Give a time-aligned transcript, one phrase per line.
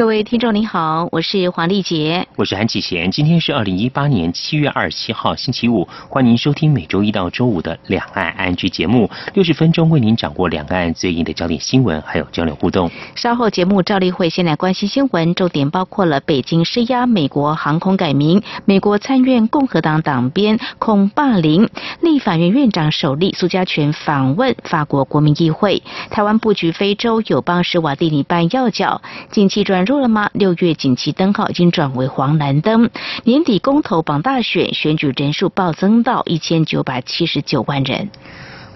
[0.00, 3.10] 各位听众您好，我是黄丽杰，我是韩启贤。
[3.10, 12.90] 今天是二零一八年七月二十七号星期五，欢迎收听每周一到周五的两岸安居节目，六十分钟为您掌握两岸最硬的焦点新闻，还有交流互动。
[13.14, 21.68] 稍后节目照例会先来关心新闻，重点包括了北京施压美国航空改名，美国参院共和党党鞭恐霸凌，
[22.00, 29.89] 立法院院长首例苏家全访问法国国民议会，台湾布局非洲友邦施瓦蒂尼办要角，近期转。
[29.90, 30.30] 录了吗？
[30.34, 32.90] 六月景气灯号已经转为黄蓝灯。
[33.24, 38.08] 年底公投榜大选选举人数暴增到一千九百七十九万人。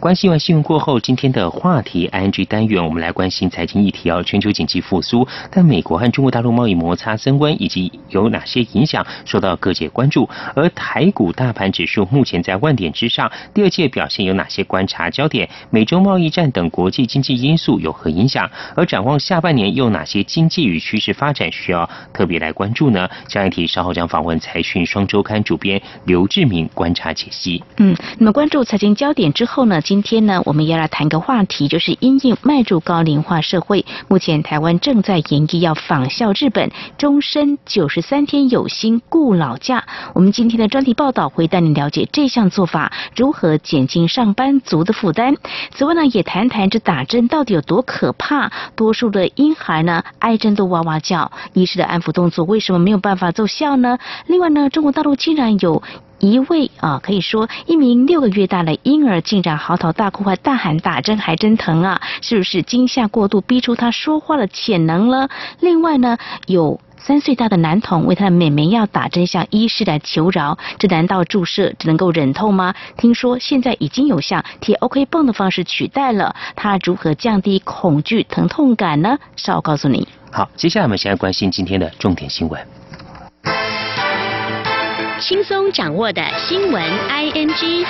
[0.04, 4.22] 关心完新闻过后，今天的话题 ING 单元，我们来关心财经议题哦。
[4.22, 10.28] 全球经济复苏，但美国和中国大陆贸易摩擦升温，以及有哪些影响，受到各界关注。
[10.54, 15.48] 而台股大盘指数目前在万点之上，第二届表现有哪些观察焦点？
[15.70, 18.50] 美洲贸易战等国际经济因素有何影响？
[18.76, 23.08] 而展望下半年，又哪些经济与趋势发展需要特别来关注呢？
[23.26, 27.64] 这一题稍后将访问财讯双周刊主编刘志明观察解析。
[27.78, 29.80] 嗯，那么关注财经焦点之后呢？
[29.94, 39.84] 今天呢，我们要来谈个话题，就是因应迈入高龄化社会，目前台湾正在研议要仿效日本，终身九十三天有薪顾老假。
[40.12, 45.36] 我们今天的专题报道会带你了解这项做法如何减轻上班族的负担。
[45.70, 53.96] 此外呢，也谈谈这打针到底有多可怕，多数的婴孩呢挨针都哇哇叫，医师的安抚动作为什么没有办法奏效呢？
[54.26, 55.80] 另外呢，中国大陆竟然有。
[56.24, 62.00] 一位啊，可以说一名六个月大的婴儿竟然嚎啕大哭，还大喊打针还真疼啊！
[62.22, 65.28] 是不是惊吓过度逼出他说话的潜能了？
[65.60, 72.74] 另外呢，有三岁大的男童为他的妹妹要打针向医师来求饶，这难道注射只能够忍痛吗？
[72.96, 79.18] 听说现在已经有像贴 OK 泵的方式取代了，他如何降低恐惧疼痛感呢？
[79.36, 80.08] 稍后告诉你。
[80.32, 82.66] 好，接下来我们先来关心今天的重点新闻。
[85.26, 87.86] 轻松掌握的新闻，ING。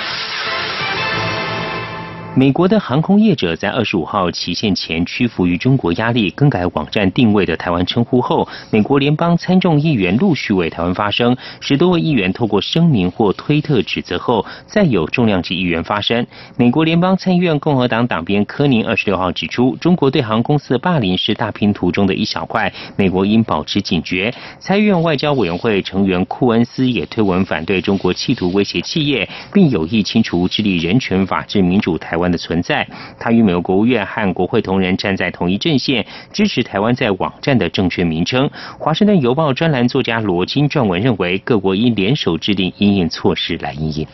[2.37, 11.37] 美国的航空业者在二十五号期限前屈服于中国压力，更改网站定位的台湾称呼后，美国联邦参众议员陆续为台湾发声。
[11.61, 16.27] 十多位议员透过声明或推特指责后，再有重量级议员发声。
[16.57, 24.33] 美国联邦参议院共和党党鞭科宁二十六号指出，中国对航空公司的霸凌是大拼图中的一小块，美国应保持警觉。
[24.59, 32.24] 参议院外交委员会成员库恩斯也推文反对中国企图威胁企业，并有意清除致力人权、法治、民主台湾。
[32.31, 32.87] 的存在，
[33.19, 38.49] 他与美国国务院和国会同仁站在同一阵线，支持台湾在网站的正确名称。
[38.77, 44.07] 华盛顿邮报专栏作家罗金撰文认为，各国应联手制定应应措施来应应。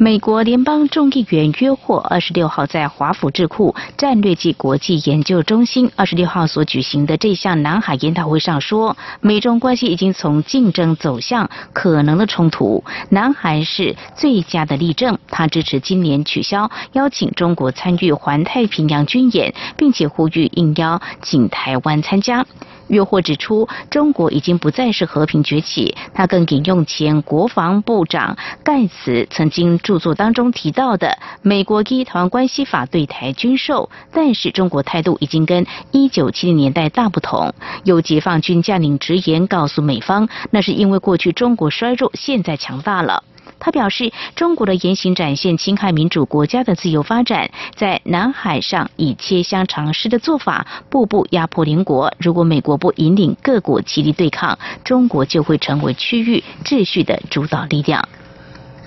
[0.00, 15.18] 美国联邦众议员约霍二十六号在华府智库战略暨国际研究中心二十六号所举行的这项南海研讨会上说，美中关系已经从竞争走向可能的冲突，南海是最佳的例证。
[15.26, 22.46] 他支持今年取消邀请中国参与环太平洋军演，并且呼吁应邀请台湾参加。
[22.88, 25.94] 约霍指出，中国已经不再是和平崛起。
[26.12, 37.54] 他更引用前国防部长盖茨曾经著作当中提到的“美国依台湾关系法对台军售”，但是中国态度已经跟一九七零年代大不同。
[37.84, 43.22] 有解放军将领直言告诉美方，那是因为过去中国衰弱，现在强大了。
[43.60, 52.12] 他表示，中国的言行展现侵害民主国家的自由发展，在南海上以切香尝试的做法，步步压迫邻国。
[52.18, 58.08] 如果美国不引领各国齐力对抗，中国就会成为区域秩序的主导力量。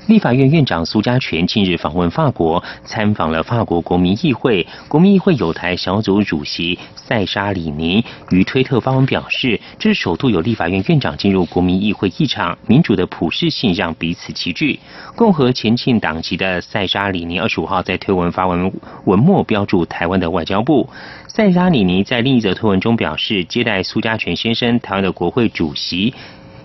[0.07, 4.65] 立法院院长苏家全近日访问法国，参访了法国国民议会。
[4.87, 14.79] 国民议会有台小组主席塞沙里尼于推特发文表示，这是首度有立法院院长进入国民议会议场，民主的普世性让彼此齐聚。
[15.15, 18.73] 共和前进党籍的塞沙里尼二十五号在推文发文
[19.05, 20.89] 文末标注台湾的外交部。
[21.27, 26.13] 塞沙里尼在另一则推文中表示，接待苏家全先生，台湾的国会主席。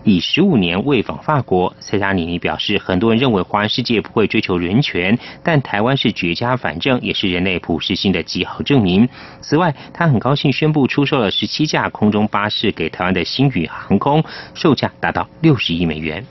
[0.06, 9.08] 以十五年未访法国，塞沙里尼表示，很多人认为华人世界不会追求人权，但台湾是绝佳反正，也是人类普世性的极好证明。
[9.40, 14.22] 此外，他很高兴宣布出售了十七架空中巴士给台湾的星宇航空，
[14.54, 16.24] 售价达到六十亿美元。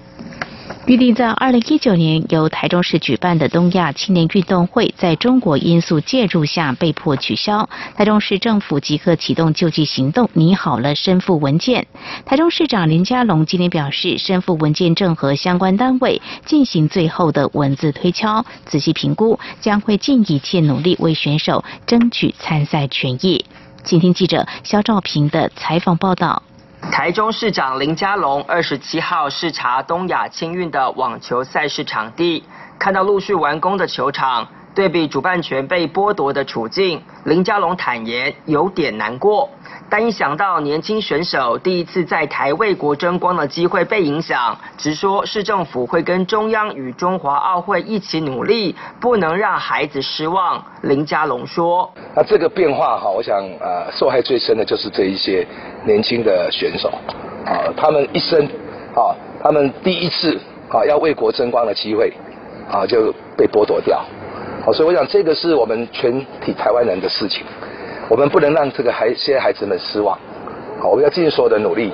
[0.88, 7.68] 预定在二零一九年由台中市举办的东亚青年运动会，在中国因素介入下被迫取消。
[7.96, 11.88] 台中市政府即刻启动救济行动，拟好了申复文件。
[12.24, 23.44] 台中市长林佳龙今天表示，申复文件正和相关单位进行最后的文字推敲，仔细评估，将会尽一切努力为选手争取参赛权益。
[23.84, 26.44] 请听记者肖兆平的采访报道。
[26.92, 32.44] 台中市长林佳龙二十七号视察东亚青运的网球赛事场地，
[32.80, 39.50] 看到陆续完工的球场，对比主办权被剥夺的处境，林佳龙坦言有点难过。
[39.90, 50.62] 但一想到年轻选手第一次在台为国争光的机会被影响，直说市政府会跟中央与中华奥会一起努力，不能让孩子失望。
[50.82, 55.48] 林佳龙说：“那这个变化哈，我想呃，受害最深的就是这一些
[55.86, 56.90] 年轻的选手，
[57.46, 58.44] 啊，他们一生
[58.94, 60.38] 啊，他们第一次
[60.70, 62.12] 啊要为国争光的机会
[62.70, 64.04] 啊就被剥夺掉，
[64.66, 67.46] 好，所以我想这个是我们全体台湾人的事情。”
[68.08, 70.16] 我们不能让这个孩些孩子们失望，
[70.80, 71.92] 好，我们要尽所有的努力，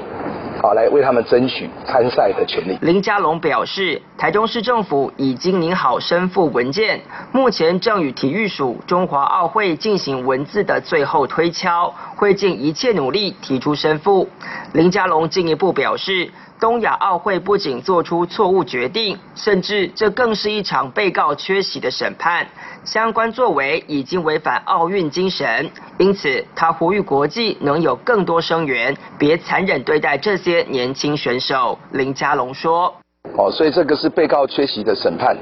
[0.61, 2.77] 好，来为他们争取参赛的权利。
[2.81, 6.99] 林佳龙表示，台中市政府已经拟好申复文件，
[7.31, 14.27] 目前正与体育署、中华奥会进行文字的最后推敲，会尽一切努力提出申复。
[14.73, 16.29] 林佳龙进一步表示。
[16.61, 22.45] 东亚奥会不仅做出错误决定，甚至这更是一场被告缺席的审判，
[22.83, 25.67] 相关作为已经违反奥运精神。
[25.97, 31.79] 因此，他呼吁国际能有更多声援，别残忍对待这些年轻选手。
[31.93, 32.93] 林佳龙说
[33.35, 35.35] ：“哦，所以这个是被告缺席的审判。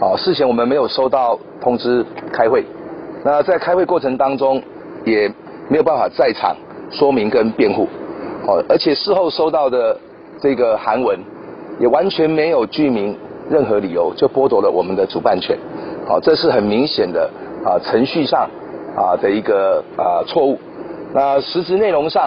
[0.00, 2.02] 哦，事前我们没有收到通知
[2.32, 2.64] 开会，
[3.22, 4.62] 那在开会过程当中
[5.04, 5.30] 也
[5.68, 6.56] 没有办法在场
[6.90, 7.86] 说明跟辩护。
[8.46, 9.94] 哦，而且事后收到的。”
[10.42, 11.16] 这个韩文
[11.78, 13.16] 也完全没有具名
[13.48, 15.56] 任何理由，就剥夺了我们的主办权。
[16.04, 17.30] 好，这是很明显的
[17.64, 18.50] 啊程序上
[18.96, 20.58] 啊的一个啊错误。
[21.14, 22.24] 那实质内容上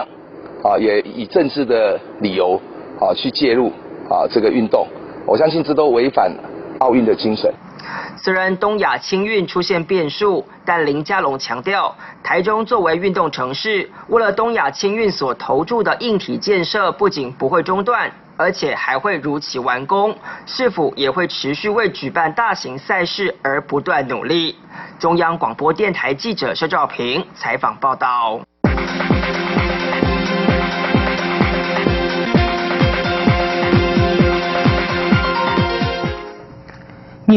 [0.64, 2.58] 啊也以政治的理由
[2.98, 3.68] 啊去介入
[4.08, 4.86] 啊这个运动，
[5.26, 6.32] 我相信这都违反
[6.78, 7.52] 奥运的精神。
[8.16, 20.16] 虽然东亚青运出现变数，但林佳龙强调，台中作为运动城市，为了东亚青运所投注的硬体建设，不仅不会中断，而且还会如期完工。
[20.46, 24.56] 市府也会持续为举办大型赛事而不断努力。
[24.98, 28.40] 中央广播电台记者肖兆平采访报道。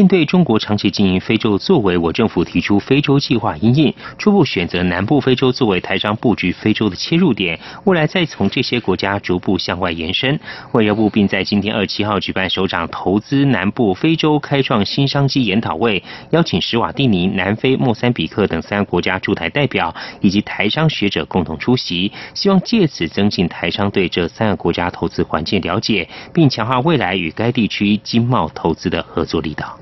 [0.00, 10.40] 面对中国长期经营非洲作为，我政府提出非洲计划，因应初步选择南部非洲作为台商布局非洲的切入点，未来再从这些国家逐步向外延伸。
[10.72, 29.78] 外交部并在今天二七号举办首场投资南部非洲开创新商机研讨会，邀请史瓦蒂尼、南非、莫桑比克等三个国家驻台代表以及台商学者共同出席，希望借此增进台商对这三个国家投资环境了解，并强化未来与该地区经贸投资的合作力道。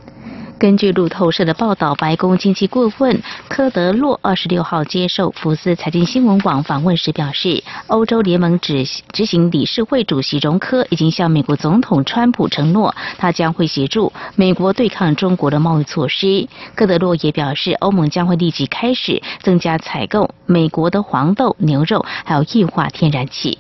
[0.58, 16.49] 根据路透社的报道，白宫经济顾问科德洛二十六号接受福斯财经新闻网访问时表示，欧洲联盟执执行理事会主席容科已经向美国总统川普承诺，他将会协助美国对抗中国的贸易措施。
[16.75, 23.59] 科德洛也表示，欧盟将会立即开始增加采购美国的黄豆、牛肉，还有液化天然气。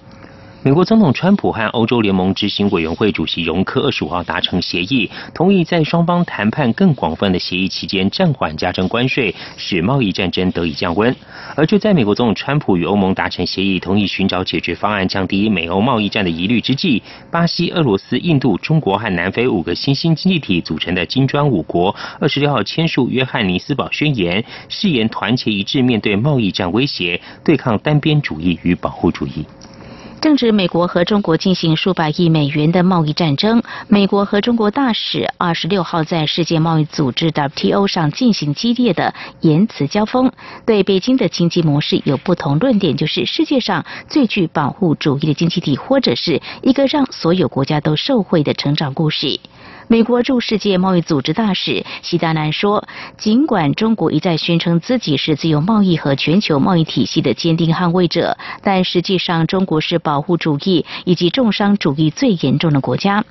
[0.64, 11.14] 美国总统川普和欧洲联盟执行委员会主席容克二十五号达成协议，同意在双方谈判更广泛的协议期间暂缓加征关税，使贸易战争得以降温。
[11.54, 29.46] 而就在美国总统川普与欧盟达成协议，同意寻找解决方案，降低美欧贸易战的疑虑之际，巴西、俄罗斯、印度、中国和南非五个新兴经济体组成的金砖五国二十六号签署约翰尼斯堡宣言，誓言团结一致面对贸易战威胁，对抗单边主义与保护主义。
[30.20, 40.32] 正值美国和中国进行数百亿美元的贸易战争，美国和中国大使二十六号在世界贸易组织 WTO 上进行激烈的言辞交锋，
[40.66, 49.38] 对北京的经济模式有不同论点，就是世界上最具保护主义的经济体，或者是一个让所有国家都受惠的成长故事。
[49.90, 63.22] 美国驻世界贸易组织大使西达南说：“尽管中国一再宣称自己是自由贸易和全球贸易体系的坚定捍卫者，但实际上中国是保护主义以及重商主义最严重的国家。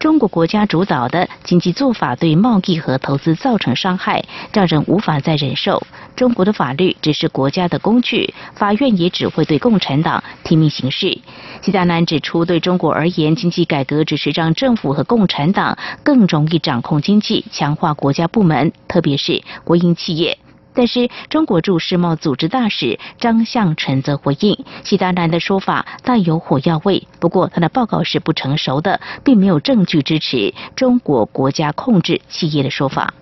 [0.00, 5.80] 中国国家主导的经济做法对贸易和投资造成伤害，让人无法再忍受。
[6.16, 11.16] 中国的法律只是国家的工具，法院也只会对共产党听命行事。”
[11.62, 20.36] 西达南指出，对中国而言，经济改革只是让政府和共产党更容易掌控经济，强化国家部门，特别是国营企业。
[20.74, 27.06] 但是，中国驻世贸组织大使张向臣则回应，习大大的说法带有火药味。
[27.20, 33.14] 不过，他的报告是不成熟的，并没有证据支持中国国家控制企业的说法。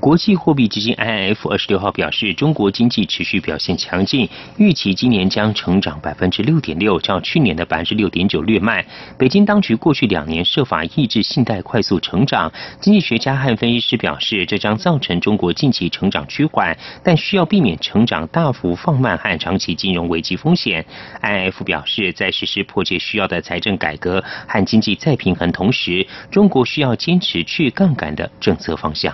[0.00, 8.84] 国际货币基金 IMF 二十六号表示，中国经济持续表现强劲，预期今年将成长百分之六点六，较去年的百分之六点九略慢。
[9.18, 20.86] 北京当局过去两年设法抑制信贷快速成长，经济学家和分析师表示，这将造成中国近期成长趋缓，但需要避免成长大幅放慢和长期金融危机风险。
[21.22, 29.12] IMF 表示，在实施迫切需要的财政改革和经济再平衡同时，中国需要坚持去杠杆的政策方向。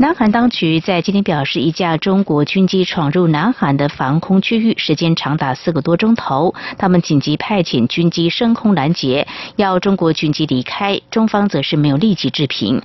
[0.00, 6.54] 南韩当局在今天表示，一架中国军机闯入南韩的防空区域，时间长达四个多钟头。
[6.78, 9.26] 他们紧急派遣军机升空拦截，
[9.56, 11.00] 要中国军机离开。
[11.10, 12.80] 中方则是没有立即置评。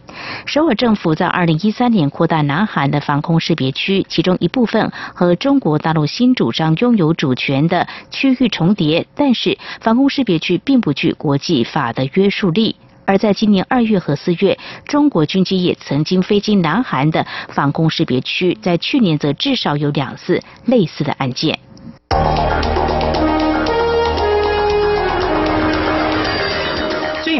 [0.48, 12.76] 首尔政府在二零一三年扩大南韩的防空识别区，其中一部分和中国大陆新主张拥有主权的区域重叠，但是防空识别区并不具国际法的约束力。
[13.06, 21.60] 而在今年二月和四月，中国军机也曾经飞经南韩的防空识别区，在去年则至少有两次类似的案件。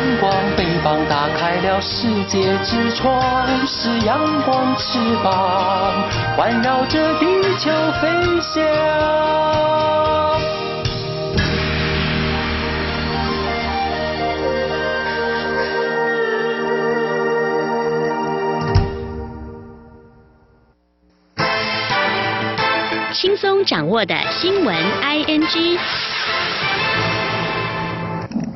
[0.00, 0.64] 阳光背
[1.10, 3.20] 打开了世界之窗，
[3.66, 7.26] 是阳光翅膀，环绕着地
[7.58, 8.08] 球飞
[8.40, 8.64] 翔。
[23.12, 25.78] 轻松掌握的新闻 I N G。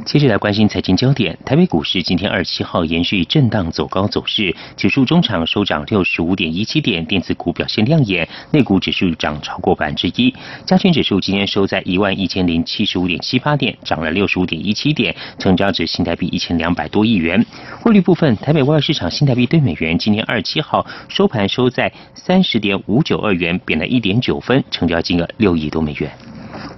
[0.04, 10.32] 接着来关心财经焦点，台北股市今天二十七号延续震荡走高走势，指数中场收涨六十五点一七点，电子股表现亮眼，内股指数涨超过百分之一，
[10.66, 17.44] 加权指数今天收在一万一千零七十五点七八点，涨了六十五点一七点，成交值新台币一千两百多亿元。
[17.80, 26.33] 汇率部分，台北外汇市场新台币对美元今天二十七号收盘收在三十点五九二元，贬了一点九分，成交金额六亿多美元。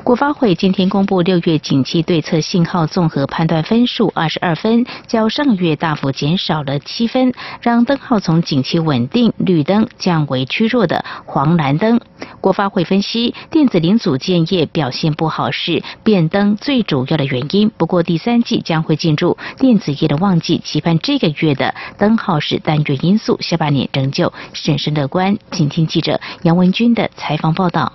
[0.07, 12.01] 国发会今天公布六月景气对策信号综合判断分数二十二分，较上月大幅减少了七分，让灯号从景气稳定绿灯降为趋弱的黄蓝灯。
[12.41, 17.69] 国发会分析，电子零组件业表现不好是变灯最主要的原因。
[17.77, 25.37] 不过第三季将会进入电子业的旺季，期盼这个月的灯号是单月因素，下半年仍旧审慎乐观。
[25.51, 27.93] 请听记者杨文军的采访报道。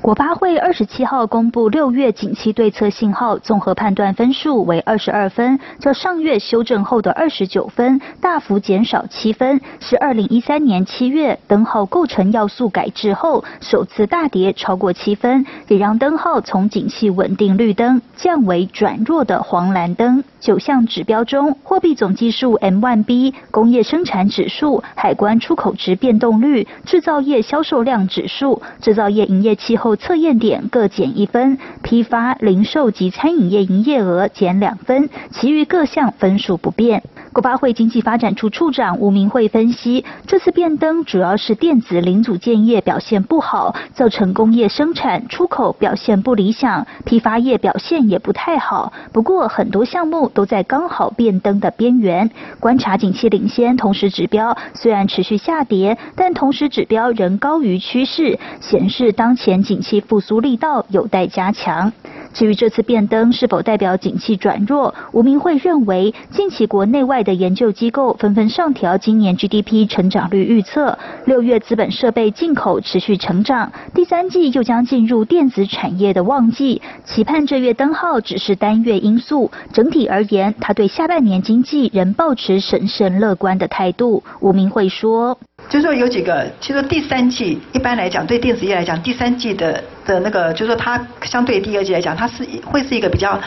[0.00, 20.22] 国发会二十七号公布六月景气对策信号综合判断分数为二十二分，较上月修正后的二十九分大幅减少七分，是二零一三年七月灯号构成要素改制后首次大跌超过七分，也让灯号从景气稳定绿灯降为转弱的黄蓝灯。
[20.40, 37.02] 九项指标中，货币总计数 M1B、工业生产指数、海关出口值变动率、制造业销售量指数、制造业营业气候测验点各减一分，批发、零售及餐饮业营业额减两分，其余各项分数不变。
[37.32, 48.92] 国发会经济发展处处长吴明慧分析，这次变灯主要是电子零组件业表现不好，造成工业生产出口表现不理想，批发业表现也不太好。
[49.12, 52.30] 不过很多项目都在刚好变灯的边缘。
[52.58, 61.92] 观察景气领先，同时指标虽然持续下跌，但同时指标仍高于趋势，显示当前景气复苏力道有待加强。
[62.34, 70.98] 至于这次变灯是否代表景气转弱，吴明慧认为，近期国内外的研究机构纷纷上调今年 GDP 成长率预测。
[71.24, 79.50] 六月资本设备进口持续成长，第三季又将进入电子产业的旺季，期盼这月灯号只是单月因素。
[79.72, 84.22] 整体而言，他对下半年经济仍保持审慎乐观的态度。
[84.40, 85.38] 吴明慧说。
[85.68, 93.38] 就是说有几个，其实第三季一般来讲，对电子业来讲，第三季的的那个，就是说它相对第二季来讲，它是会是一个比较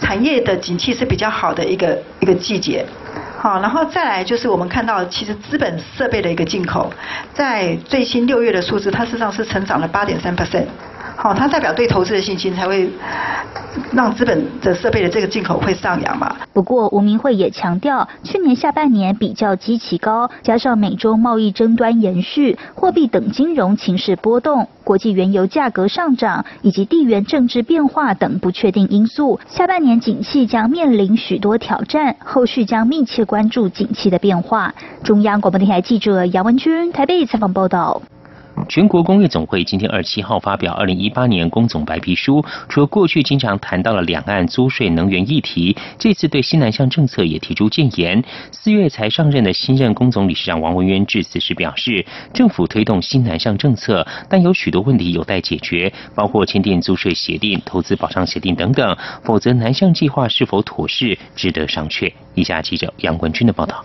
[0.00, 2.84] 产业的景气是比较好的一个一个季节。
[3.38, 6.92] 好，然后再来就是我们看到，其实资本设备的一个进口，
[7.32, 10.66] 在最新六月的数字，它事实上是成长了八点三 percent。
[11.16, 12.88] 好，它代表对投资的信心才会
[13.92, 16.36] 让资本的设备的这个进口会上扬嘛。
[16.52, 32.14] 不过吴明慧也强调，去年下半年比较基期高，加上美中贸易争端延续，货币等金融情势波动，国际原油价格上涨，以及地缘政治变化等不确定因素，下半年景气将面临许多挑战。
[32.22, 34.74] 后续将密切关注景气的变化。
[35.02, 38.02] 中央广播电台记者杨文君台北采访报道。
[38.68, 48.22] 全国工业总会今天二十七号发表二零一八年工总白皮书，除了过去经常谈到了两岸租税能源议题，这次对新南向政策也提出建言。
[48.50, 52.04] 四月才上任的新任工总理事长王文渊致辞时表示，
[52.34, 62.12] 政府推动新南向政策，但有许多问题有待解决，包括签订租税协定、投资保障协定等等，否则南向计划是否妥适，值得商榷。
[62.34, 63.84] 以下记者杨文军的报道。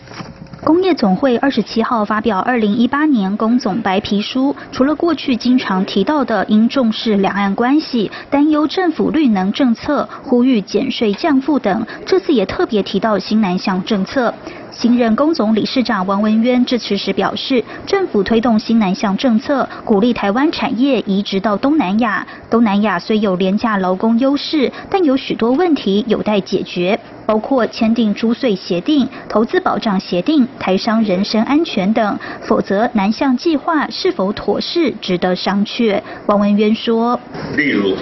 [0.64, 14.32] 工业总会二十七号发表二零一八年工总白皮书，除了过去经常提到的应重视两岸关系、担忧政府绿能政策、呼吁减税降负等，这次也特别提到新南向政策。
[14.72, 22.26] 新任工总理事长王文渊致辞时表示，政府推动新南向政策，鼓励台湾产业移植到东南亚。
[22.50, 32.18] 东南亚虽有廉价劳工优势，但有许多问题有待解决，包括签订租税协定、投资保障协定、台商人身安全等。
[32.42, 36.02] 否则，南向计划是否妥适，值得商榷。
[36.28, 37.20] 王文渊说
[37.58, 37.96] ：“例如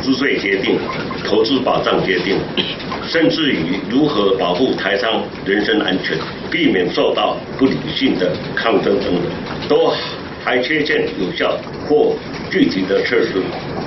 [0.00, 0.78] 租税协定、
[1.26, 2.38] 投资保障协定。”
[3.08, 6.16] 甚至于如何保护台商人身安全，
[6.50, 9.22] 避免受到不理性的抗争等等，
[9.66, 9.90] 都
[10.44, 12.14] 还缺欠有效或
[12.50, 13.42] 具体的措施。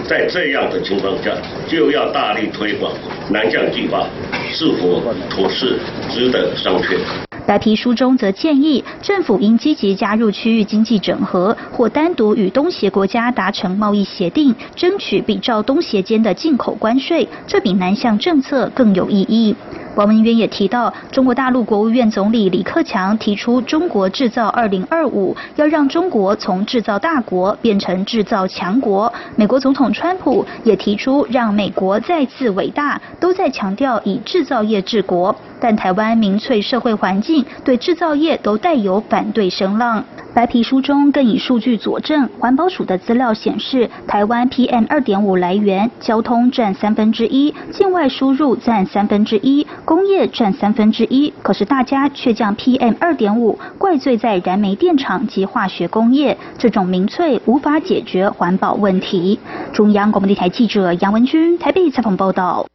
[0.07, 1.31] 在这样的情况下，
[1.67, 2.91] 就要大力推广
[3.29, 4.07] 南向计划，
[4.51, 5.77] 是否妥适，
[6.09, 7.30] 值得商榷。
[7.45, 19.55] 白皮书中则建议，政府应积极加入区域经济整合，或单独与东协国家达成贸易协定，争取比照东协间的进口关税，这比南向政策更有意义。
[19.95, 29.11] 王文渊也提到，中国大陆国务院总理李克强提出“中国制造二零二五”，要让中国从制造大国变成制造强国。
[29.35, 35.35] 美国总统川普也提出让美国再次伟大，都在强调以制造业治国。
[35.59, 40.03] 但台湾民粹社会环境对制造业都带有反对声浪。
[40.33, 51.33] 白皮书中更以数据佐证，环保署的资料显示，台湾 PM 二点五来源，交通占三分之一，境外输入占三分之一，工业占三分之一。
[51.41, 59.39] 可是大家却将 PM 二点五怪罪在燃煤电厂及化学工业，这种民粹无法解决环保问题。
[59.73, 62.65] 中央广播电台记者杨文军台北采访报道。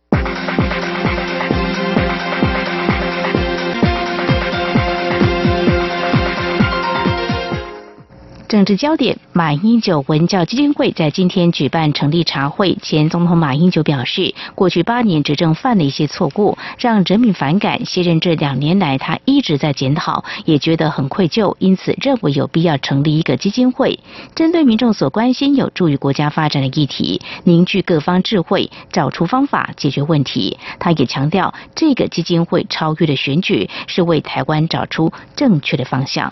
[8.48, 12.76] 政治焦点：马英九文教基金会在今天举办成立茶会。
[12.80, 17.85] 前总统马英九表示，过去八年执政犯了一些错误，让人民反感。
[17.85, 23.98] 卸任这两年来，他一直在检讨，也觉得很愧疚，因此认为有必要成立一个基金会，
[24.37, 30.56] 针对民众所关心、有助于国家发展的议题，凝聚各方智慧，找出方法解决问题。
[30.78, 36.30] 他也强调，这个基金会超越了选举，是为台湾找出正确的方向。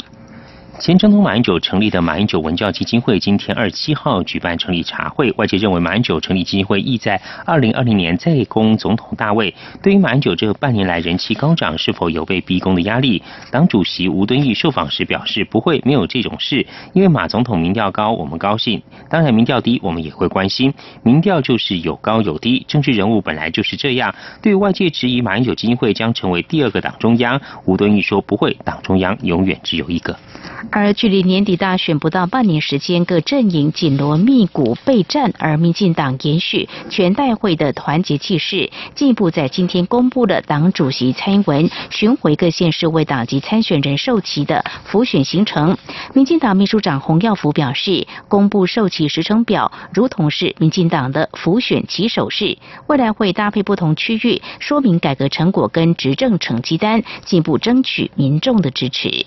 [0.81, 9.55] 前总统马英九成立的马英九文教基金会今天二十七号举办成立茶会，外界认为马英九成立基金会意在二零二零年再攻总统大位。
[9.81, 13.23] 对于马英九这半年来人气高涨，是否有被逼宫的压力？
[13.53, 16.67] 党主席吴敦义受访时表示，不会，没有这种事。
[16.93, 20.75] 因为马总统民调高，我们高兴；当然民调低，我们也会关心。
[21.05, 24.13] 民调就是有高有低，政治人物本来就是这样。
[24.43, 30.15] 对于外界质疑马英九基金会将成为第二个党中央，吴敦义说不会，党中央永远只有一个。
[30.71, 45.77] 而距离年底大选不到半年时间，各阵营紧锣密鼓备战，而民进党延续全代会的团结气势，进一步在今天公布了党主席蔡英文巡回各县市为党籍参选人授旗的辅选行程。
[46.13, 59.25] 民进党秘书长洪耀福表示，公布授旗时程表，如同是民进党的辅选旗手式，未来会搭配不同区域，说明改革成果跟执政成绩单，进一步争取民众的支持。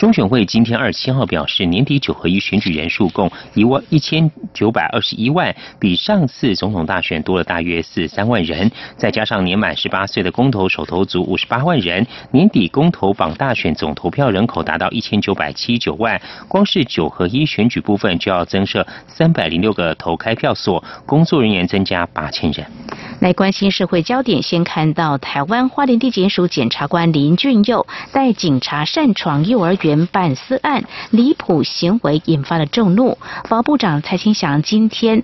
[0.00, 8.72] 中选会今天二十七号表示，年底九合一选举人数共一万一千九百二十一万，比上次总统大选多了大约四三万人。
[8.96, 16.18] 再加上年满十八岁的公投手头足五十八万人，年底公投榜大选总投票人口达到一千九百七十九万。
[16.48, 22.66] 光是九合一选举部分就要增设三百零六个投开票所，工作人员增加八千人。
[23.20, 33.18] 来关心社会焦点，先看到台湾花莲地检署检察官林俊佑带警察擅闯幼儿园办私案，离谱行为引发了众怒。
[33.44, 35.22] 法部长蔡清祥今天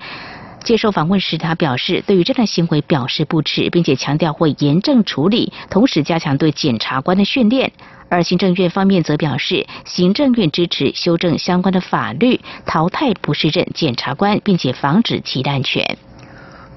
[0.62, 7.72] 接受访问时，他表示对于这段行为表示不耻，并且强调会严正处理，同时加强对检察官的训练。
[8.10, 15.96] 而行政院方面则表示，行政院支持修正相关的法律，淘汰不适任检察官，并且防止其滥权。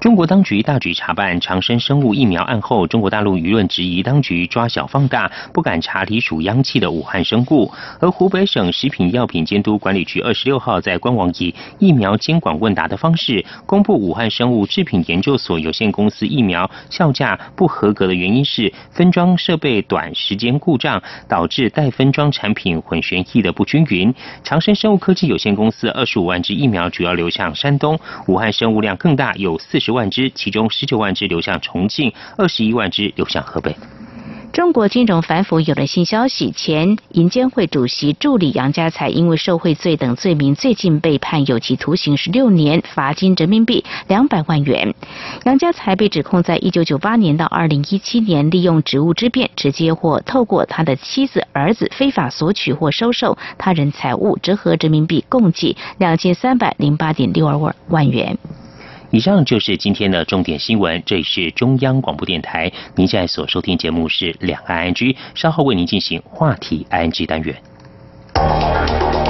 [0.00, 7.70] 中国当局大举查办长生生物疫苗案后，中国大陆舆论质疑当局抓小放大，不敢查理属央企的武汉生物。
[8.00, 24.14] 而湖北省食品药品监督管理局二十六号在官网以疫苗监管问答的方式，公布武汉生物制品研究所有限公司疫苗效价不合格的原因是分装设备短时间故障，导致待分装产品混悬液的不均匀。
[24.42, 29.89] 长生生物科技有限公司二十五万支疫苗主要流向山东，武汉生物量更大，有四十。
[29.90, 33.76] 万只，其中十九万只流向重庆，二十一万只流向河北。
[34.52, 44.92] 中国金融反腐有了新消息，前银监会主席助理杨家才因为受贿罪等罪名，最近被判有期徒刑十六年，罚金人民币两百万元。
[45.44, 58.36] 杨家才被指控在一九九八年到二零一七年，利用职务之便，直接或透过他的妻子、儿子非法索取或收受他人财物，折合人民币共计两千三百零八点六二万万元。
[59.12, 69.29] 以上就是今天的重点新闻，这里是中央广播电台，您现在所收听节目是两岸 I N G，稍后为您进行话题 I N G 单元。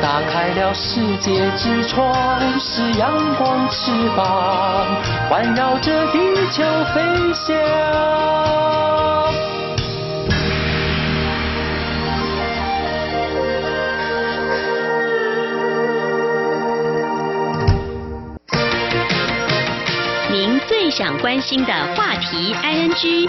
[0.00, 2.12] 打开了世界之窗；
[2.58, 4.86] 是阳光翅膀，
[5.28, 6.18] 环绕着地
[6.50, 6.62] 球
[6.94, 7.00] 飞
[7.34, 7.54] 翔。
[20.30, 23.28] 您最想关心的话题，I N G。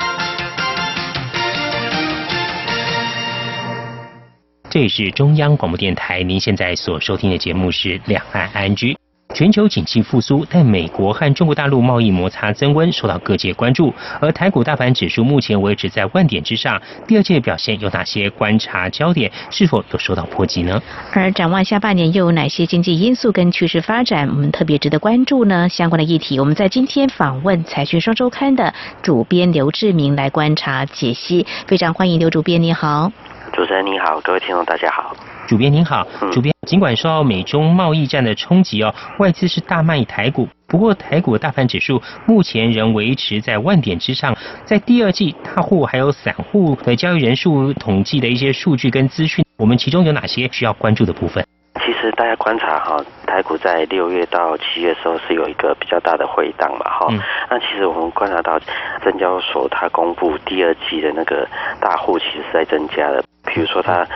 [4.71, 8.93] 这里是中央广播电台，您现在所收听的节目是《两岸安居》。
[9.35, 13.93] 全球景气复苏，但美国和中国大陆贸易摩擦增温，受到各界关注。
[14.21, 19.29] 而台股大盘指数目前维持在万点之上，第二季表现有哪些观察焦点？
[19.49, 20.81] 是否有受到波及呢？
[21.11, 25.67] 而展望下半年又有哪些经济因素跟趋势发展，我们特别值得关注呢？
[25.67, 31.45] 相关的议题，我们在今天访问《财讯双周刊》的主编刘志明来观察解析。
[31.67, 33.11] 非常欢迎刘主编，你好。
[33.53, 35.13] 主持人你好，各位听众大家好。
[35.47, 44.33] 主编您好，主编，尽管受到美中贸易战的冲击哦，外资是大卖台股，不过台股的大盘指数目前仍维持在万点之上。
[44.63, 51.45] 在第二季大户还有散户的交易人数统计的一些数据跟资讯，我们其中有哪些需要关注的部分？
[51.83, 57.07] 其实大家观察哈，台股在六月到七月的时候是有一个比较大的回档嘛哈。
[57.49, 58.57] 那其实我们观察到，
[59.03, 61.47] 证交所它公布第二季的那个
[61.81, 64.07] 大户其实是在增加的，比如说它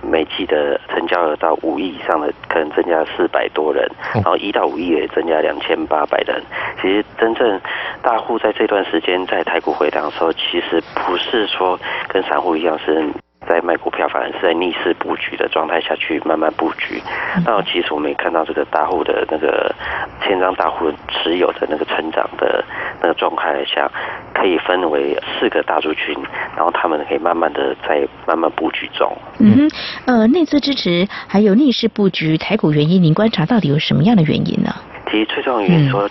[0.00, 6.40] 每季的成交额到五亿以上的，可能增加四百多人，然后一到五亿也增加两千八百人。
[6.80, 7.60] 其实真正
[8.00, 11.78] 大户在这段时间在台股回档的时候，其实不是说
[12.08, 13.04] 跟散户一样是。
[13.46, 17.02] 在卖股票，反而是在逆势布局的状态下去慢慢布局。
[17.44, 19.74] 那其实我们也看到这个大户的那个
[20.22, 22.64] 千张大户持有的那个成长的
[23.00, 23.90] 那个状态下，
[24.34, 26.14] 可以分为四个大族群，
[26.54, 29.10] 然后他们可以慢慢的在慢慢布局中。
[29.38, 29.70] 嗯哼，
[30.06, 34.70] 呃，内资支持还有逆势布局台股原因，您观察到底有什么样的原因呢？
[35.10, 36.08] 其实最重要原因说，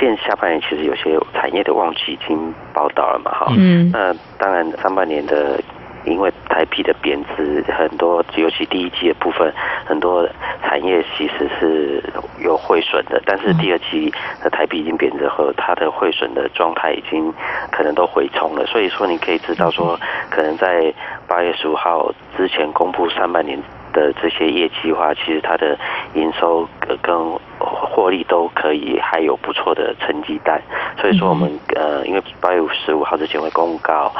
[0.00, 3.52] 现下半年其实有些产业的旺季已经报道了嘛，哈。
[3.56, 3.90] 嗯。
[3.92, 5.60] 那当然上半年的。
[6.04, 9.52] 因为台币的贬值，很多尤其第一季的部分，
[9.84, 10.28] 很多
[10.62, 12.02] 产业其实是
[12.38, 13.20] 有汇损的。
[13.26, 17.32] 但是第二季的台币已经贬值后，它的汇损的状态已经
[17.70, 18.64] 可能都回冲了。
[18.66, 19.98] 所以说，你可以知道说，
[20.30, 20.92] 可能在
[21.26, 23.60] 八月十五号之前公布上半年
[23.92, 25.78] 的这些业绩的话，其实它的
[26.14, 26.68] 营收
[27.02, 27.14] 跟
[27.60, 30.60] 获利都可以还有不错的成绩单。
[30.98, 34.12] 所以说，我们呃，因为八月十五号之前会公告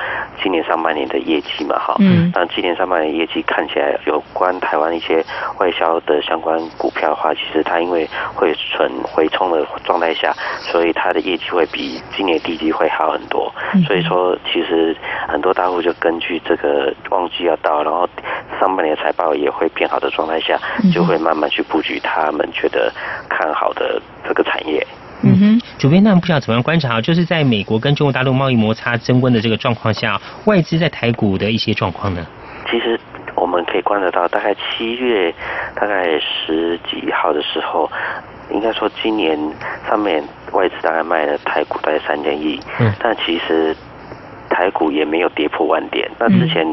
[0.42, 5.24] 今年上半年的业绩嘛，哈，嗯，那今年上半年业绩看起来有关台湾一些
[5.58, 13.52] 外销的相关股票的话，其实它因为会存回冲的状态下，所以它的业绩会比今年第一季会好很多。
[13.86, 14.96] 所以说，其实
[15.28, 18.08] 很多大户就根据这个旺季要到，然后
[18.58, 20.58] 上半年财报也会变好的状态下，
[20.94, 22.90] 就会慢慢去布局他们觉得
[23.30, 24.86] 看好的这个产业。
[25.22, 32.26] 嗯哼，主编，那不知道怎么样观察，就是在美国跟中国大陆贸易摩擦增温的这个状况下，外资在台股的一些状况呢？
[32.70, 32.98] 其实
[33.34, 35.30] 我们可以观察到，大概七月
[35.74, 37.90] 大概十几号的时候，
[38.50, 39.38] 应该说今年
[39.86, 43.76] 上面外资大概卖了台股大概三千亿，嗯，但其实
[44.48, 46.10] 台股也没有跌破万点。
[46.18, 46.64] 那之前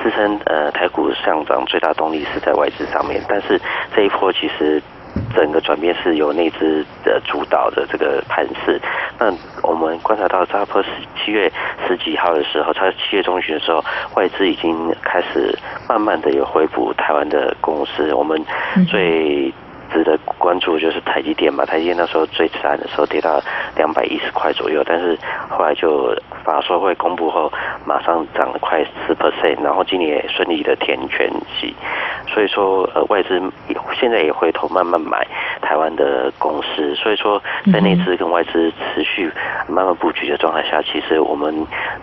[0.00, 3.60] 自身呃台股上涨最大动力是在外资上面，但是
[3.96, 4.80] 这一波其实。
[5.34, 8.80] 整个转变是由内资的主导的这个盘势。
[9.18, 11.50] 那我们观察到，差不多十七月
[11.86, 13.82] 十几号的时候，它七月中旬的时候，
[14.14, 15.56] 外资已经开始
[15.88, 18.12] 慢慢的有回补台湾的公司。
[18.14, 18.42] 我们
[18.88, 19.52] 最
[19.92, 23.40] 值得关注就是台积电嘛，台积电那时候最惨的时候跌到
[23.76, 25.18] 两百一十块左右，但是
[25.48, 27.52] 后来就法说会公布后，
[27.84, 31.74] 马上涨了快十 percent，然后今年也顺利的填全息。
[32.28, 33.40] 所以说，呃，外资
[33.98, 35.26] 现在也回头慢慢买
[35.62, 36.94] 台湾的公司。
[36.96, 37.40] 所以说，
[37.72, 39.30] 在内资跟外资持续
[39.68, 41.54] 慢慢布局的状态下，其实我们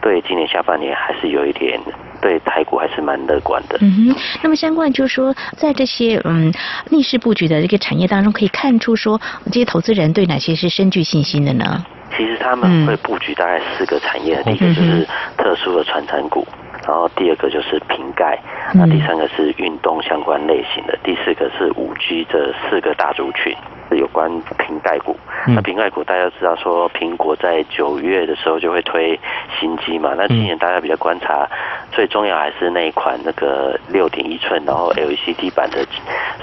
[0.02, 1.80] 对今年下半年还是有一点
[2.24, 3.78] 对台股还是蛮乐观的。
[3.82, 6.54] 嗯哼，那么相关就是说，在这些嗯
[6.90, 11.86] 逆势布局的这个产业当中，可以看出说这些投资人对哪些是深具信心的呢？
[12.16, 15.06] 其实他们会布局大概四个产业，第一个就是
[15.38, 16.48] 特殊的传产股。
[16.86, 18.38] 然后第二个就是瓶盖，
[18.74, 23.56] 那第三个是运动相关类型的，第四个是五 G 这四个大族群
[23.94, 25.16] 是有关瓶盖股。
[25.48, 29.20] 那瓶盖股大家知道说，苹果在九月的时候就会推
[29.60, 31.48] 新机嘛，那今年大家比较观察，
[31.92, 35.86] 最重要还是那一款那个六点一寸然后 LCD 版的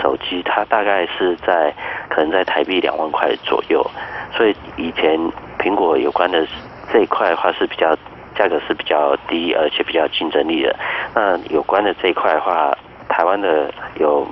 [0.00, 1.74] 手机，它大概是在
[2.08, 3.84] 可能在台币两万块左右，
[4.36, 5.18] 所以以前
[5.58, 6.46] 苹果有关的
[6.92, 7.96] 这一块的话是比较。
[8.36, 10.74] 价格是比较低，而且比较竞争力的。
[11.14, 12.74] 那有关的这一块的话，
[13.10, 14.26] 台湾的有。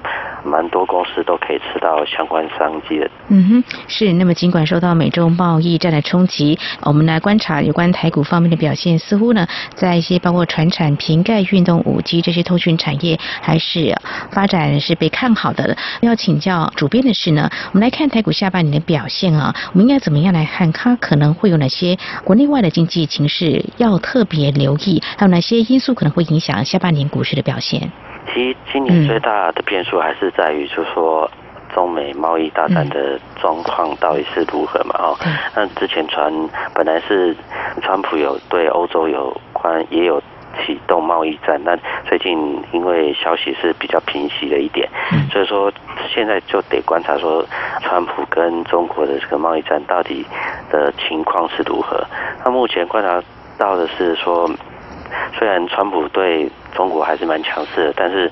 [0.45, 3.11] 蛮多公司都可以吃到相关商机的。
[3.27, 4.13] 嗯哼，是。
[4.13, 13.95] 那么尽管受到美洲贸易战的冲击，我们来观察有关台股方面的表现，似乎呢，在一些包括船产、瓶盖、运动、五 G 这些通讯产业，还是
[14.31, 15.77] 发展是被看好的。
[16.01, 20.71] 要请教主编的是呢，我们来看台股下半年的表现啊，我们应该怎么样来看？
[20.73, 25.03] 它可能会有哪些国内外的经济情势要特别留意？
[25.19, 27.91] 还有哪些因素可能会影响下半年股市的表现？
[28.33, 31.31] 其实今年最大的变数还是在于，就是说
[31.75, 34.95] 中美贸易大战的状况到底是如何嘛？
[34.99, 35.17] 哦，
[35.55, 36.33] 那之前传
[36.75, 37.35] 本来是
[37.83, 40.21] 川普有对欧洲有关，也有
[40.59, 44.89] 启动贸易战，但最近因为消息是比较平息了一点，
[45.33, 45.73] 所以说
[46.13, 47.45] 现在就得观察说
[47.83, 50.25] 川普跟中国的这个贸易战到底
[50.71, 52.03] 的情况是如何。
[52.45, 53.23] 那目前观察
[53.59, 54.51] 到的是说。
[55.39, 58.31] 虽然川普对中国还是蛮强势的，但是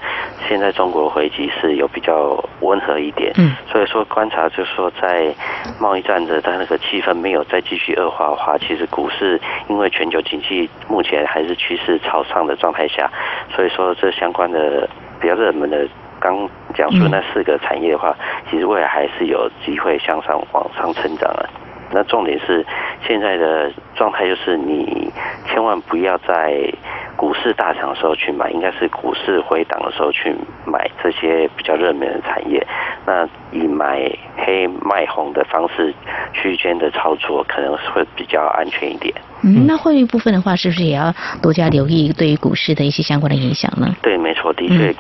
[0.49, 3.33] 现在中国回击是有比较温和一点。
[3.37, 5.35] 嗯，所以说观察就是说，在
[5.81, 13.11] 贸易战的它那个气氛没有再继续恶化的话，其实股市因为全球经济目前还是趋势朝上的状态下，
[13.55, 14.89] 所以说这相关的
[15.21, 15.87] 比较热门的
[16.19, 18.15] 刚讲述那四个产业的话，
[18.51, 21.49] 其实未来还是有机会向上往上成长的。
[21.93, 22.65] 那重点是
[23.07, 25.11] 现在的状态就是你
[25.49, 26.73] 千万不要在
[27.17, 30.35] 股市大涨的时候去买，应该是股市回档的时候去
[30.67, 32.67] 买这些比较热门的产业。
[33.07, 35.95] 那以买黑卖红的方式
[36.33, 39.15] 区间的操作，可能是会比较安全一点。
[39.43, 43.95] 嗯，那汇率部分的话，是不是也要多加留意对于股市的一些相关的影响呢？
[44.03, 44.93] 对，没错，的确，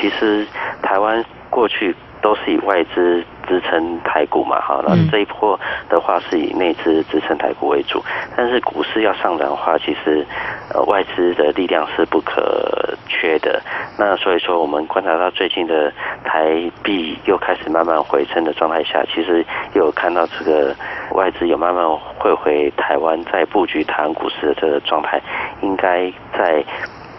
[0.00, 0.46] 其实
[0.82, 3.22] 台湾过去都是以外资。
[3.48, 5.58] 支撑台股嘛，哈，那这一波
[5.88, 8.00] 的话是以内资支撑台股为主，
[8.36, 10.24] 但是股市要上涨的话，其实
[10.72, 13.60] 呃外资的力量是不可缺的。
[13.98, 15.92] 那所以说，我们观察到最近的
[16.24, 20.74] 台币又开始慢慢回升的状态下，其实有看到这个
[21.14, 21.84] 外资有慢慢
[22.18, 25.20] 会回台湾，在布局台湾股市的这个状态，
[25.62, 26.64] 应该在。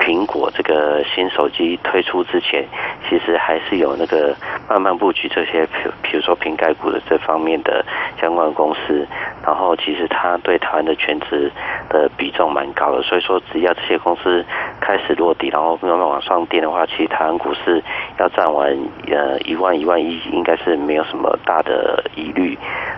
[0.03, 2.67] 苹果这个新手机推出之前，
[3.07, 4.35] 其实还是有那个
[4.69, 5.65] 慢慢布局这些，
[6.01, 7.85] 比如说瓶盖股的这方面的
[8.19, 9.07] 相关公司，
[9.45, 11.49] 然后其实它对台湾的全值
[11.87, 14.43] 的比重蛮高的，所以说只要这些公司
[14.81, 17.81] 开始落地，然后慢慢往上垫的话，其实台湾股市
[18.19, 18.77] 要站完
[19.09, 22.57] 呃一万一万一，应该是没有什么大的疑虑。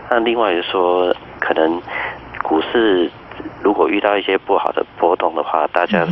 [0.09, 1.79] 那另外就是说，可能
[2.41, 3.11] 股市。
[3.63, 6.05] 如果遇到一些不好的波动的话，大家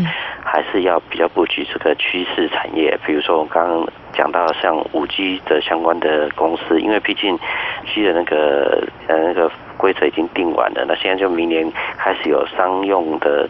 [0.44, 2.98] 还是要比较布局这个趋势产业。
[3.06, 7.38] 比如说我刚刚讲到像五 G 的相关的公司，因为毕竟
[7.86, 13.48] G 的那个呃那个规则已经定完了，那现在就明年开始有商用的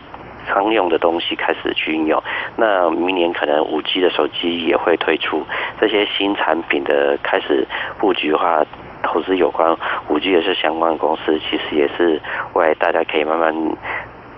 [0.48, 2.22] 商用的东西开始去应用。
[2.58, 5.46] 那明年可能五 G 的手机也会推出
[5.80, 7.66] 这些新产品的开始
[7.98, 8.66] 布局的话。
[9.04, 9.76] 投资有关
[10.10, 12.20] 五 G 的是相关公司，其实也是
[12.54, 13.54] 未来大家可以慢慢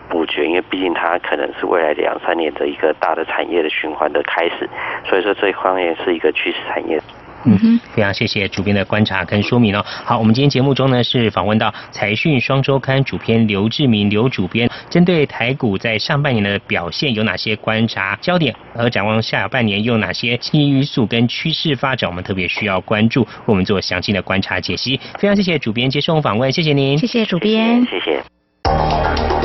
[0.10, 4.70] 布局，因为毕竟它可能是未来两三年的一个大的产业的循环的开始，
[5.06, 7.00] 所以说这一方面是一个趋势产业。
[7.46, 9.86] 嗯哼，非常谢谢主编的观察跟说明哦。
[10.04, 25.00] 好，我们今天节目中呢是访问到财讯双周刊主编刘志明刘主编，针对台股在上半年的表现有哪些观察焦点，和展望下半年又有哪些新因素跟趋势发展，我们特别需要关注，为我们做详尽的观察解析。
[25.20, 29.45] 非常谢谢主编接受访问，谢谢您，谢谢主编，谢谢。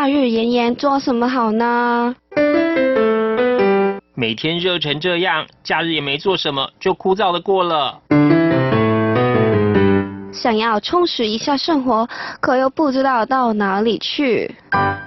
[0.00, 2.14] 夏日炎炎，做什么好呢？
[4.14, 7.98] 每天热成这样，假日也没做什么，就枯燥的过了。
[10.32, 12.08] 想要充实一下生活，
[12.40, 14.54] 可又不知道到哪里去。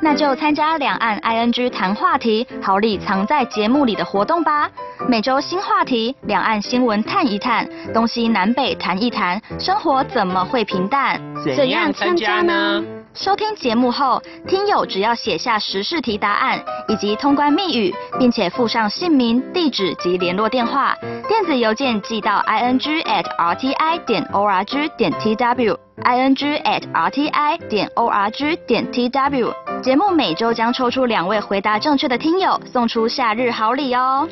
[0.02, 4.70] 那就参加两岸 ING 谈话题，好礼藏在节目里的活动吧。
[5.08, 11.18] 每周新话题，两岸新闻探一探，东西南北谈一谈，生活怎么会平淡？
[11.56, 12.84] 怎样参加呢？
[13.14, 20.96] 收听节目后，听友只要写下时事题答案以及通关密语，并且附上姓名、地址及联络电话，
[21.28, 26.18] 电子邮件寄到 i n g at r t i 点 o r g 点 t w i
[26.20, 29.54] n g at r t i 点 o r g 点 t w。
[29.84, 34.28] 节目每周将抽出两位回答正确的听友，送出夏日好礼哦。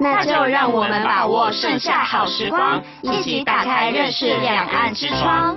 [0.00, 5.56] 那就让我们把握盛夏好时光，一起打开认识两岸之窗。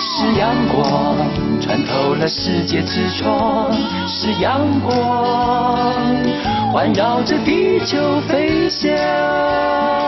[0.00, 1.16] 是阳光
[1.60, 3.72] 穿透了世界之窗，
[4.06, 5.94] 是阳光
[6.72, 10.07] 环绕着地球飞翔。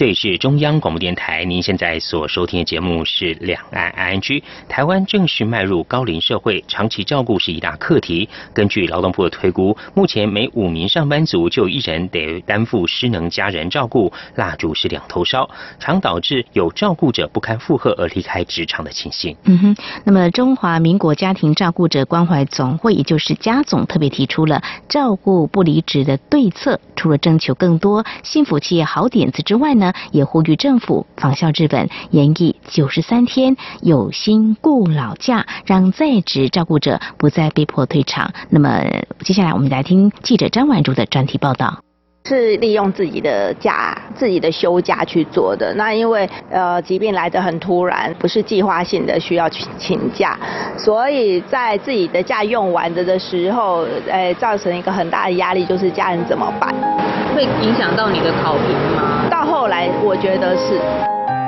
[0.00, 4.40] 这里是中央广播电台，您现在所收听的节目是《两岸 ING》。
[4.66, 8.26] 台湾正式迈入高龄社会，长期照顾是一大课题。
[8.54, 19.36] 根据劳动部的推估，目前每五名上班族就一人得担负失能家人照顾，蜡烛是两头烧，常导致有照顾者不堪负荷而离开职场的情形。
[19.44, 26.80] 嗯哼，那么中华民国家庭照顾者关怀总会，也就是家总，特别提出了照顾不离职的对策。
[26.96, 29.89] 除了征求更多幸福企业好点子之外呢？
[30.10, 38.32] 也呼吁政府仿效日本，延役九十三天有薪顾老假，让在职照顾者不再被迫退场。
[38.48, 38.82] 那么，
[39.20, 41.80] 接下来我们来听记者张婉如的专题报道。
[42.26, 45.72] 是利用自己的假、自己的休假去做的。
[45.74, 50.38] 那因为呃疾病来得很突然，不是计划性的需要去请假，
[50.76, 56.72] 所以在自己的假用完的的时候，呃造成一个很大的压力，就是家人怎么办？
[57.34, 59.19] 会影响到你的考评吗？
[59.60, 60.80] 后来我觉得是。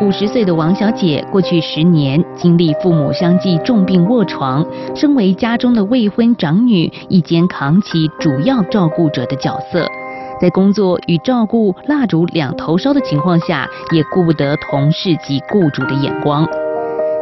[0.05, 4.63] 五十岁的王小姐，过去十年经历父母相继重病卧床，
[4.95, 9.89] 身为家中的未婚长女，一肩扛起主要照顾者的角色。
[10.39, 16.47] 在工作与照顾蜡烛两头烧的情况下，也顾不得同事及雇主的眼光。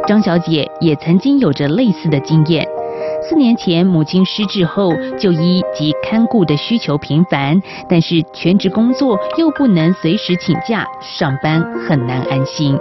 [0.09, 2.67] 张小姐也曾经有着类似的经验。
[3.23, 12.79] 四年前母亲失智后，就医及看顾的需求频繁，但是全职工作又不能随时请假，上班很难安心。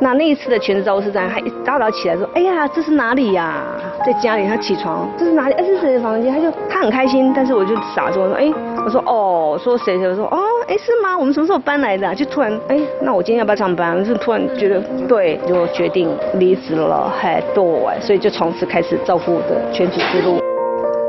[0.00, 3.62] 那那一次的全职照顾师长，他一大早起来说：“哎呀，这是哪里呀？”
[4.06, 5.54] 在家里，他起床，这是哪里？
[5.54, 6.32] 哎，这是谁的房间？
[6.32, 8.50] 他就他很开心，但是我就傻说：“哎，
[8.84, 10.08] 我说哦，说谁谁？
[10.08, 10.38] 我说哦，
[10.70, 11.18] 哎，是吗？
[11.18, 12.14] 我们什么时候搬来的？
[12.14, 14.04] 就突然，哎，那我今天要不要上班？
[14.04, 20.40] 是突然觉得对，就决定离职了，还对，所以就从此开始照顾我的全职之路。”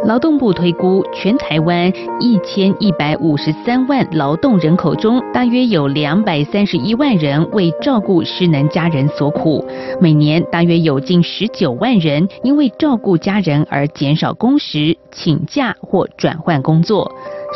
[0.04, 1.88] 劳动部推估，全台湾
[2.20, 9.64] 一千一百五十三万劳动人口中，大约有两百三十一万人为照顾失能家人所苦。
[10.02, 17.10] 每年大约有近十九万人因为照顾家人而减少工时、请假或转换工作，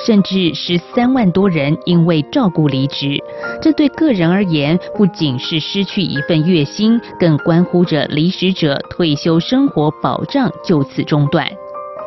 [0.05, 3.17] 甚至十三万多人因为照顾离职。
[3.59, 11.47] 这对个人而言，不仅是失去一份月薪，更关乎着离职者退休生活保障就此中断。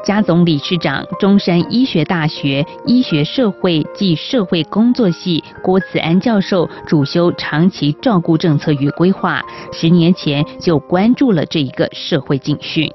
[0.09, 12.91] 家总理事长、中山医学大学医学社会暨社会工作系郭慈安教授主修长期照顾政策与规划，十年前就关注了这一个社会警讯。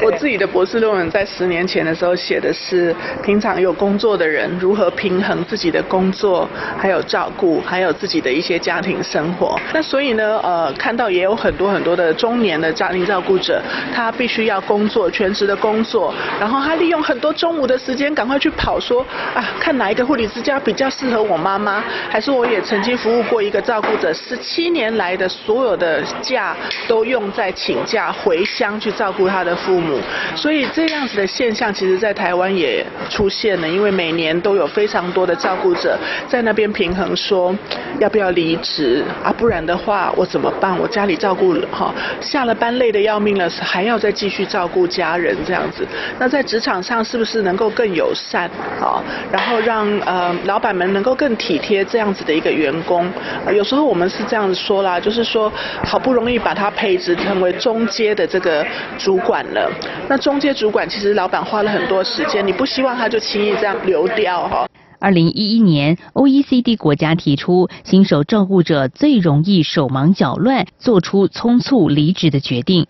[0.00, 9.58] 我自己的博士论文在十年前的时候写的是，平常有工作的人如何平衡自己的工作，还有照顾，还有自己的一些家庭生活。
[9.72, 13.60] 那所以呢，呃，看到也有很多很多的中年的家庭照顾者，
[13.92, 29.87] 他必须要工作，全职的工作，然后他利用很多中午的时间赶快去跑，说啊，看哪一个护理之家比较适合我妈妈，还是我也曾经服务过一个照顾者，十七年来的所有的假都用在请假回乡去照顾他的父母。
[30.34, 37.54] 所以这样子的现象，其实在台湾也出现了，因为每年都有非常多的照顾者在那边平衡说，
[37.98, 39.32] 要不要离职啊？
[39.32, 40.78] 不然的话我怎么办？
[40.78, 45.86] 我家里照顾哈，下了班累得要命了，还要再继续照顾家人这样子。
[46.18, 49.02] 那在职场上是不是能够更友善啊？
[49.30, 53.10] 然后让呃老板们能够更体贴这样子的一个员工？
[53.54, 55.52] 有时候我们是这样子说啦，就是说
[55.84, 58.66] 好不容易把他配置成为中阶的这个
[58.98, 59.70] 主管了。
[60.08, 64.66] 那中介主管其实老板花了很多时间，你不希望他就轻易这样流掉哈。
[65.00, 72.86] 二零一一年，OECD 国家提出，新手照顾者最容易手忙脚乱，做出匆促离职的决定。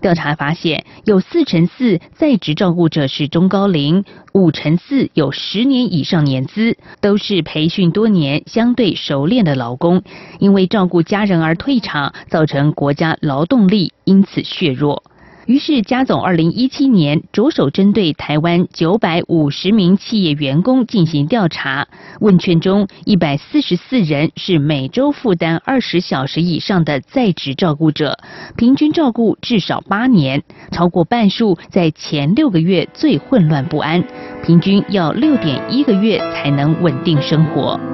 [0.00, 10.02] 调查发现，有四成四在职照顾者是中高龄，五成四有十年以上年资，都是培训多年、相对熟练的劳工，
[10.40, 15.04] 因为照顾家人而退场，造成国家劳动力因此削弱。
[15.46, 21.86] 于是，加总二零一七年着手针对台湾九百五十名企业员工进行调查，
[22.20, 28.18] 问卷中一百四十四人是每周负担二十小时以上的在职照顾者，
[28.56, 34.02] 平均照顾至少八年，超过半数在前六个月最混乱不安，
[34.42, 37.93] 平均要六点一个月才能稳定生活。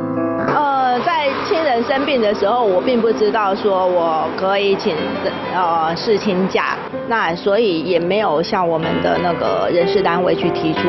[1.90, 4.94] 生病的时候，我并不知道说我可以请
[5.52, 6.76] 呃事请假，
[7.08, 10.82] 那所以也没有向我们的那个人事单位去提出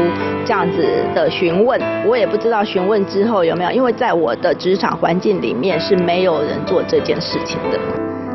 [0.46, 1.82] 这样子的询问。
[2.08, 7.80] 我也不知道询问之后有没有，因为在我的职场环境里面是没有人做这件事情的。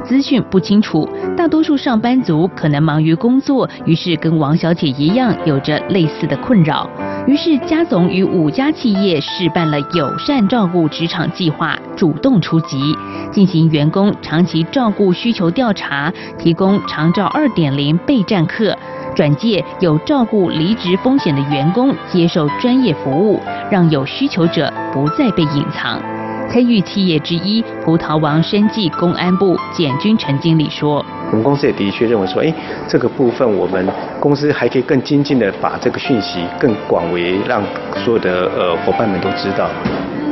[0.07, 6.89] 资讯不清楚，大多数上班族可能忙于工作，于是跟王小姐一样有着类似的困扰。
[7.27, 12.95] 于是家总与五家企业试办了友善照顾职场计划，主动出击，
[13.33, 18.77] 进行员工长期照顾需求调查，提供长照二点零备战课，
[19.17, 23.41] 转介有照顾离职风险的员工接受专业服务，
[23.73, 26.01] 让有需求者不再被隐藏。
[26.49, 32.53] 黑玉企业之一葡萄王生技公安部简军陈经理说：“我们公司也的确认为说，哎，
[32.87, 33.87] 这个部分我们
[34.21, 37.63] 公司还可以更精进的把这个讯息更广为让
[37.97, 39.69] 所有的呃伙伴们都知道，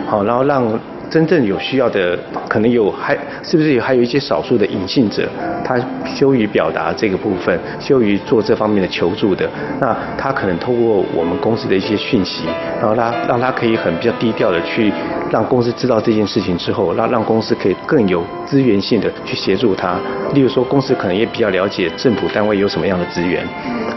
[0.07, 0.65] 好，然后让。”
[1.11, 5.29] 真正有需要的，可能有还是不是有还有一些少数的隐性者，
[5.65, 9.49] 他羞于表达这个部分，羞于做这方面的求助的，
[9.81, 12.45] 那他可能通过我们公司的一些讯息，
[12.81, 14.93] 然后他让他可以很比较低调的去
[15.31, 19.97] 让公司知道这件事情之后，让让公司可以更有资源性的去协助他。
[20.33, 23.47] 例如说，公司可能也比较了解政府单位有什么样的资源，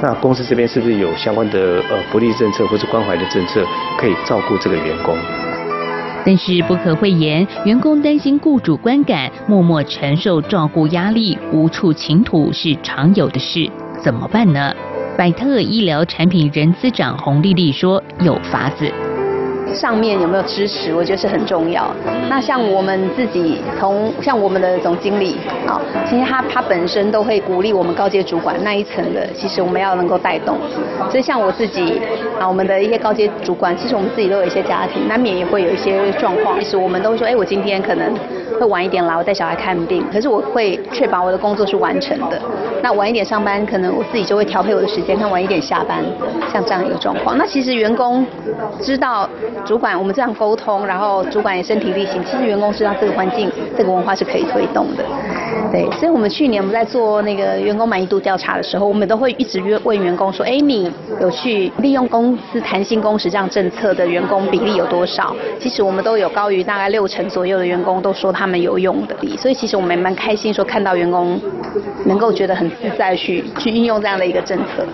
[0.01, 3.65] 那公司这边是不是有相关的呃福利政策或者关怀的政策
[3.97, 5.17] 可以照顾这个员工？
[6.27, 13.71] 但是不可讳言，员工担心雇主观感，默默承受照顾压力，无处倾吐是常有的事。
[14.03, 14.75] 怎么办呢？
[15.17, 18.91] 百特医疗产品人资长洪丽丽说：“有法子。”
[19.73, 21.87] 上面有没有支持，我觉得是很重要。
[22.29, 30.57] 那像我们自己，从像我们的总经理啊，其实他他本身都会鼓励我们高阶主管那一层的，其实我们要能够带动。
[31.09, 32.01] 所以像我自己
[32.39, 36.59] 啊，我们的一些高阶主管，其实我们自己都有一些家庭，难免也会有一些状况。
[36.59, 38.13] 其实我们都会说，哎，我今天可能
[38.59, 42.41] 会晚一点来，我带小孩看病，可是我会确保我的工作是完成的。
[42.81, 46.03] 那晚一点上班，可能我自己就会调配我的时间，看晚一点下班，
[46.51, 47.37] 像这样一个状况。
[47.37, 48.25] 那其实员工
[48.81, 49.27] 知道。
[49.65, 52.23] 主管，我们这样沟通，然后主管也身体力行。
[52.23, 55.03] 其实员工知道这个环境、这个文化是可以推动的，
[55.71, 55.83] 对。
[55.91, 60.89] 所以，我们去年我们在做那个员工满意度调查的时候，我们都会一直约问员工说：“哎，你
[61.19, 69.15] 有去利用公司弹性工时这样政策的员工比例有多少？”其实我们都有高于大概六成左右的员工都说他他们有用的。
[69.37, 71.37] 所以，其实我们蛮开心说看到员工
[72.05, 74.87] 能够觉得很自在去去运用这样的一个政策。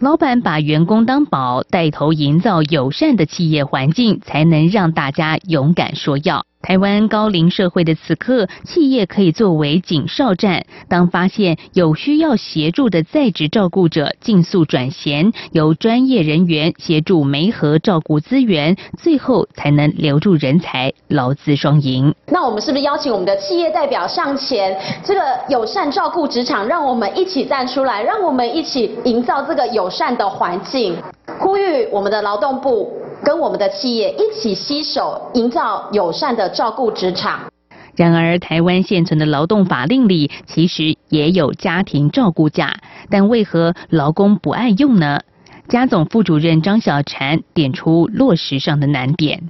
[0.00, 6.44] 老板把员工当宝，带头营造友善的企业环境，才能让大家勇敢说要。
[6.66, 10.66] 台湾高龄社会的此刻，企业可以作为警哨站。
[10.88, 22.12] 当发现有需要协助的在职照顾者，尽速转衔，由专业人员协助媒合照顾资源，最后才能留住人才，劳资双赢。
[22.26, 24.76] 那我们是不是邀请我们的企业代表上前？
[25.04, 30.96] 这个友善照顾职场，让我们一起站出来，让我们一起营造这个友善的环境，
[31.38, 32.90] 呼吁我们的劳动部。
[33.24, 37.40] 跟我们的企业一起携手，营造友善的照顾职场。
[37.94, 42.76] 然而，台湾现存的劳动法令里其实也有家庭照顾假，
[43.08, 45.20] 但为何劳工不爱用呢？
[45.68, 49.48] 家总副主任张小婵点出落实上的难点。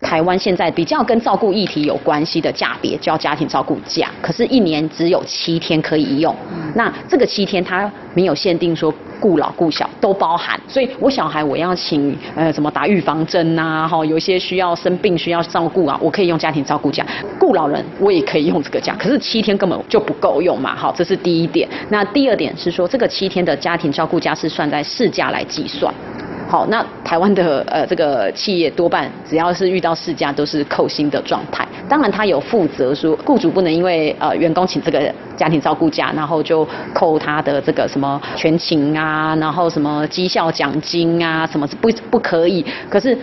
[0.00, 6.34] 台湾现在比较跟照顾议题有关系的价别叫家庭照顾假，可是，一年只有七天可以用。
[6.74, 17.04] 那这个七天它没有限定说顾老顾小都包含，所以我小孩我要请呃什么打预防针呐，哈，有一些需要生病需要照顾啊，我可以用家庭照顾假。
[17.40, 21.66] 顾老人我也可以用这个假，可是七天根本就不够用嘛，好，这是第一点。
[21.88, 25.92] 那第二点是说，这个七天的家庭照顾假是算在事假来计算。
[26.48, 31.66] 好，那台湾的呃这个企业多半只要是遇到事假都是扣薪的状态。
[31.88, 42.64] 当然他有负责说，雇主不能因为呃员工请这个家庭照顾假，然后就扣他的这个什么全勤啊，然后什么绩效奖金啊，什么是不不可以。
[42.88, 43.18] 可是。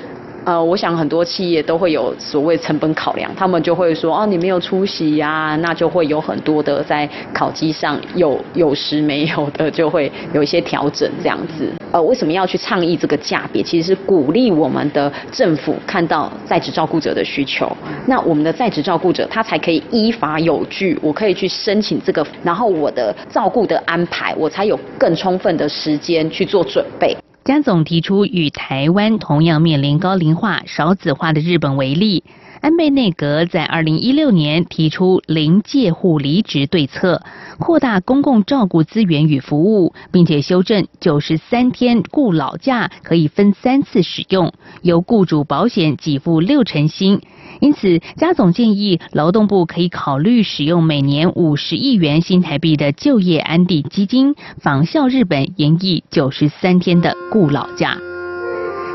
[0.45, 11.71] 呃，我想很多企业都会有所谓成本考量，他们就会说，哦，你没有出席呀，那就会有很多的在考绩上有有时没有的，就会有一些调整这样子。
[11.93, 13.63] 呃，为什么要去倡议这个价别？
[13.63, 17.71] 其实是鼓励我们的政府看到在职照顾者的需求，
[18.05, 27.15] 那我们的在职照顾者他才可以依法有据，我可以去申请这个，然后我的照顾的安排，我才有更充分的时间去做准备。
[27.43, 32.23] 江总提出，与台湾同样面临高龄化、少子化的日本为例。
[32.64, 37.22] 安倍内阁在二零一六年提出零借户离职对策，
[37.59, 47.20] 扩大公共照顾资源与服务，并且修正九十三天雇老假可以分三次使用，由雇主保险给付六成薪。
[47.59, 57.97] 因此，加总建议劳动部可以考虑使用每年五十亿元新台币的就业安定基金，仿效日本延役九十三天的雇老假。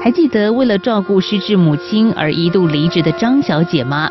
[0.01, 4.09] 还记得为了照顾失智母亲而一度离职的张小姐吗？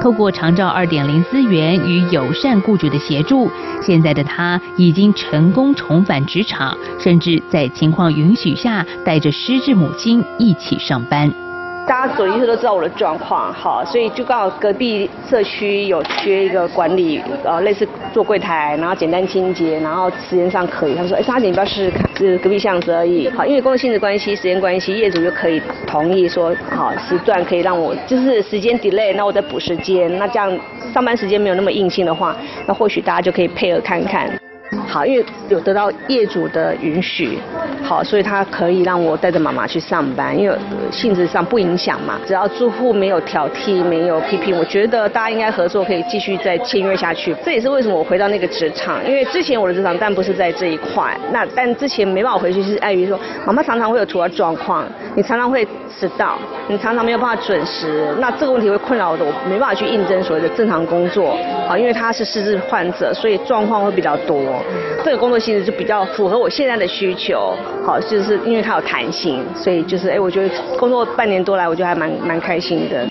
[0.00, 3.50] 透过长照二点零资源与友善雇主的协助，
[3.82, 11.49] 现在的她已经成功重返职场，甚至在情况允许下，带着失智母亲一起上班。
[11.90, 20.94] 大家走进去都知道我的状况，好，所以就刚好隔壁社区有缺一个管理，呃，类似做柜台，然后简单清洁，然后时间上可以。
[20.94, 23.28] 他说，哎，沙姐，你不要试试看，是隔壁巷子而已。
[23.30, 30.56] 好，因为工作性质关系、时间关系，业主就可以同意说，好，时段可以让我就是时间 delay，那我再补时间，那这样
[30.94, 32.36] 上班时间没有那么硬性的话，
[32.68, 34.30] 那或许大家就可以配合看看。
[34.86, 37.38] 好，因为有得到业主的允许，
[37.82, 40.56] 好，所以他可以让我带着妈妈去上班，因为
[40.90, 42.18] 性质上不影响嘛。
[42.26, 47.34] 只要住户没有挑剔、没有批评，我觉得大家应该合作，可以继续再签约下去。
[47.44, 54.84] 这也是为什么我回到那个职场，因为之前我的职场但不是在这一块，那但之前没办法回去是碍于说，妈妈常常会有突发状况，
[55.16, 55.66] 你常常会
[55.98, 61.36] 迟到，你常常没有办法准时，那这个问题会困扰的，我没办法去应征所谓的正常工作，
[61.68, 64.59] 啊，因为他是失智患者，所以状况会比较多。
[65.04, 73.10] 这个工作性质就比较符合我现在的需求，好，就是因为它有弹性，所以就是哎，我觉得工作半年多来，我觉得还蛮蛮开心的。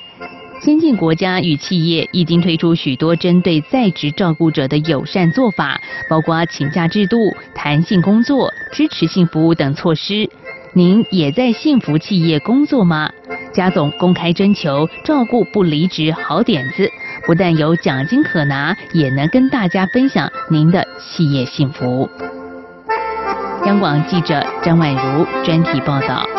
[0.62, 5.80] 先进国家与企业已经推出许多针对在职照顾者的友善做法，
[6.10, 7.18] 包括请假制度、
[7.56, 10.30] 弹性工作、支持性服务等措施。
[10.74, 13.10] 您也在幸福企业工作吗？
[13.54, 16.91] 贾总公开征求照顾不离职好点子，
[17.30, 22.09] 不但有奖金可拿，也能跟大家分享您的企业幸福。
[23.67, 26.39] 央广记者张婉如专题报道。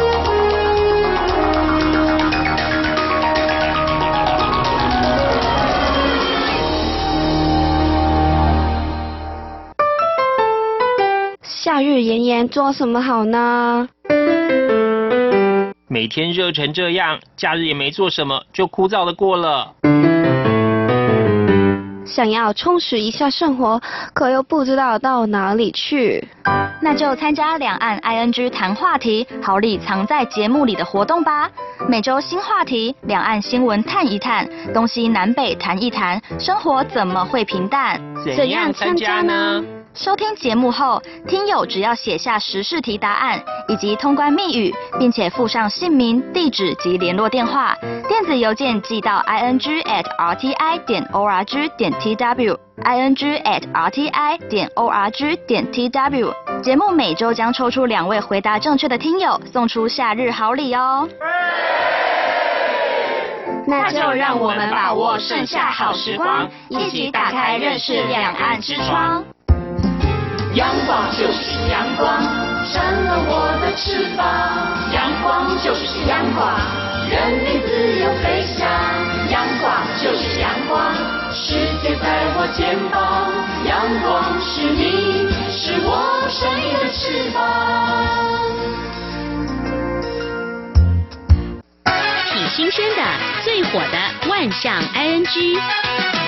[11.63, 13.87] 夏日炎炎，做什么好呢？
[15.87, 19.75] 每天热成这样，假日也没做什么，就枯燥的过了。
[22.03, 23.79] 想要充实一下生活，
[24.15, 26.27] 可又不知道到哪里去。
[26.81, 31.47] 那就参加两岸 ING 谈话题，好礼藏在节目里的活动吧。
[31.87, 38.01] 每周新话题，两岸新闻探一探，东西南北谈一谈，生活怎么会平淡？
[38.35, 39.63] 怎样参加呢？
[39.93, 47.75] 收听节目后，听友只要写下时事题答案以及通关密语，并且附上姓名、地址及联络电话，
[48.07, 52.99] 电子邮件寄到 i n g at r t i 点 o r g 点 t w i
[52.99, 56.33] n g at r t i 点 o r g 点 t w。
[56.63, 61.07] 节目每周将抽出两位回答正确的听友，送出夏日好礼哦。
[63.67, 69.23] 那就让我们把握盛夏好时光，一起打开认识两岸之窗。
[70.53, 72.21] 阳光就是阳光，
[72.65, 74.25] 扇了我的翅膀。
[74.93, 76.59] 阳光就是阳光，
[77.09, 78.67] 任你自由飞翔。
[79.29, 79.71] 阳光
[80.03, 80.93] 就是阳光，
[81.31, 83.31] 世界在我肩膀。
[83.65, 87.39] 阳光是你，是我生命的翅膀。
[92.33, 93.01] 挺新鲜的，
[93.45, 96.20] 最火的万象 ING。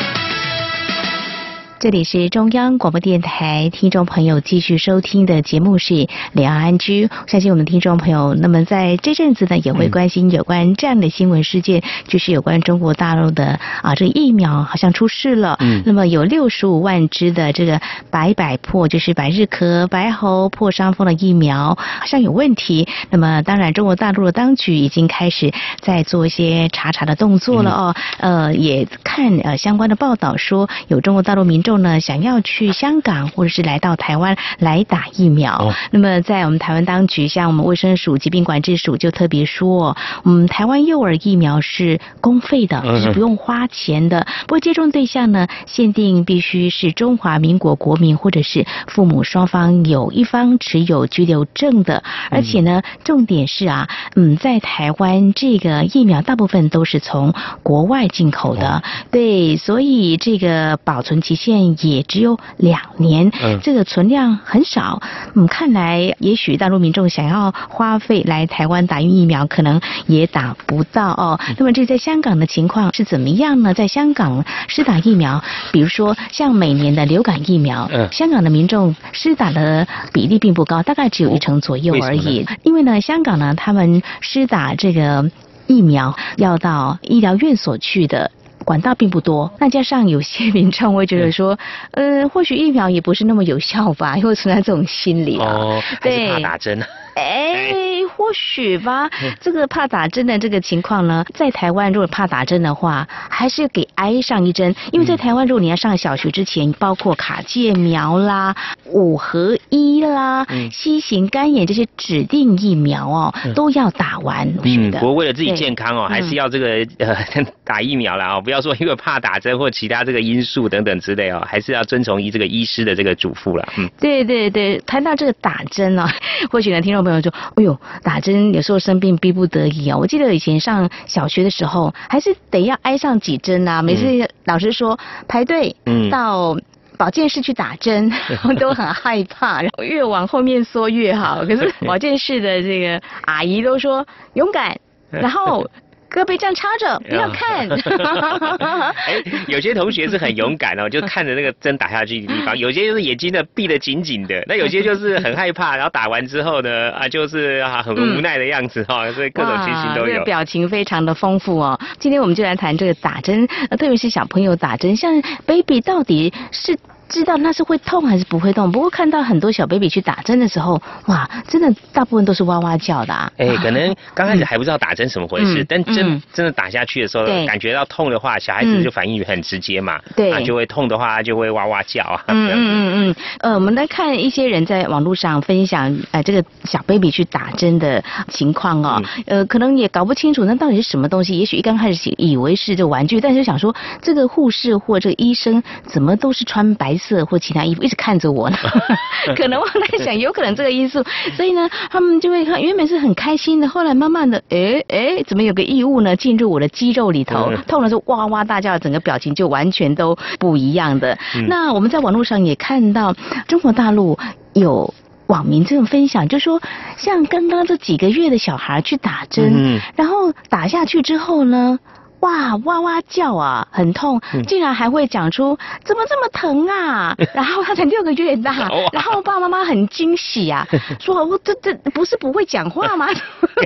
[1.83, 15.57] 这里是中央广播电台听众朋友继续收听的节目是两岸居，相信我们听众朋友，那么在这阵子呢，也会关心有关这样的新闻事件，就是有关中国大陆的啊，这个疫苗好像出事了。
[15.59, 15.83] 嗯。
[15.85, 22.87] 那么有六十五万支的这个白百破，就是百日咳、白喉、破伤风的疫苗，好像有问题。
[23.09, 27.95] 那么当然，中国大陆的当局已经开始在做一些查查的动作了哦。
[28.19, 31.72] 呃，也看呃相关的报道说，有中国大陆民众。
[31.73, 35.73] 众呢想要去香港或者是来到台湾来打疫苗。
[35.89, 44.27] 那么在我们台湾当局，像我们卫生署疾病管制署就特别说，嗯，台湾幼儿疫苗是公费的，是不用花钱的。
[44.41, 65.01] 不过接种对象呢，限定必须是中华民国国民或者是父母双方有一方持有居留证的，而且呢，重点是啊，嗯，在台湾这个疫苗大部分都是从国外进口的，对，所以这个保存期限也只有两年，这个存量很少。
[65.35, 71.39] 嗯，看来也许大陆民众想要花费来台湾打疫苗，可能也打不到哦。
[71.57, 73.73] 那么这在香港的情况是怎么样呢？
[73.73, 82.45] 在香港施打疫苗，比如说像每年的流感疫苗，香港的民众施打的比例并不高，大概只有一成左右而已。
[82.63, 85.29] 因为呢，香港呢，他们施打这个
[85.67, 88.31] 疫苗要到医疗院所去的。
[88.63, 91.57] 管道并不多，那加上有些民众会觉得说，
[91.91, 96.83] 呃，或许疫苗也不是那么有效吧，因为存在这种心理哦，对，怕打针。
[97.15, 97.73] 哎，
[98.15, 99.09] 或许吧。
[99.39, 104.73] 这个怕打针的这个情况呢，在台湾如果怕打针的话，还是要给挨上一针。
[104.91, 108.55] 因为在台湾，如果你要上小学之前，包括卡介苗啦、
[108.85, 114.51] 五合一啦、新型肝炎这些指定疫苗哦，都要打完。
[114.63, 117.15] 嗯，不过为了自己健康哦，还是要这个呃
[117.63, 118.41] 打疫苗了哦。
[118.41, 123.67] 不要说因为怕打针或其他这个因素等等之类哦，还是要遵从医这个医师的这个嘱咐了。
[123.77, 126.07] 嗯，对对对，谈到这个打针呢，
[126.49, 127.02] 或许呢，听众。
[127.03, 129.97] 朋友说：“哎呦，打针有时候生病逼不得已啊！
[129.97, 133.81] 我记得以前上小学的时候，还是得要挨上几针啊。
[133.81, 134.05] 每次
[134.45, 134.97] 老师说
[135.27, 135.75] 排队
[136.11, 136.55] 到
[136.97, 138.11] 保健室去打针，
[138.59, 141.45] 都很害怕，然后越往后面缩越好。
[141.45, 144.79] 可是 保健室的这个阿姨都说勇敢，
[145.09, 145.69] 然后。”
[146.13, 147.67] 胳膊这样插着，不要看。
[149.07, 160.23] 哎，有些同学是很勇敢哦，就看着那个针打下去的地方； 有些就是眼睛呢闭得紧紧的，那有些就是很害怕，然后打完之后呢啊，就是啊很无奈的样子哈，所以各种情形都有。
[160.23, 161.79] 表情非常的丰富哦。
[161.97, 163.47] 今天我们就来谈这个打针，
[163.79, 166.77] 特别是小朋友打针，像 baby 到底是。
[167.09, 168.71] 知道那是会痛还是不会痛？
[168.71, 173.31] 不过看到很多小 baby 去打针的时候，哇，真的大部分都是哇哇叫的啊。
[173.37, 179.99] 哎，可能刚开始还不知道打针什么回事，但真真的打下去的时候，感觉到痛的话，小孩子就反应很直接嘛。
[180.15, 182.23] 对，就会痛的话就会哇哇叫啊。
[182.29, 183.15] 嗯嗯嗯嗯。
[183.41, 188.99] 呃，我们来看一些人在网络上分享，呃，这个小 baby 去打针的情况哦。
[189.27, 191.37] 呃，可能也搞不清楚那到底是什么东西。
[191.37, 196.92] 也许一刚开始以为是这玩具，但是想说这个护士或这个医生怎么都是穿白。
[196.97, 198.57] 色或其他衣服一直看着我呢，
[199.35, 201.03] 可能我在想，有可能这个因素，
[201.35, 211.17] 所以呢，他们就会看，原本是很开心的，后来慢慢的，哎哎，怎么有个异物呢进入我的肌肉里头，痛的时候哇哇大叫，整个表情就完全都不一样的。
[211.47, 213.13] 那我们在网络上也看到，
[213.47, 214.17] 中国大陆
[214.53, 214.93] 有
[215.27, 216.61] 网民这种分享，就说
[216.97, 221.79] 像刚刚这几个月的小孩去打针，然后打下去之后呢。
[222.23, 227.15] 哇哇哇叫啊，很痛，竟然还会讲出怎么这么疼啊？
[227.35, 230.65] 然后他才六个月大，然后爸爸妈妈很惊喜啊，
[230.99, 233.07] 说我这这不是不会讲话吗？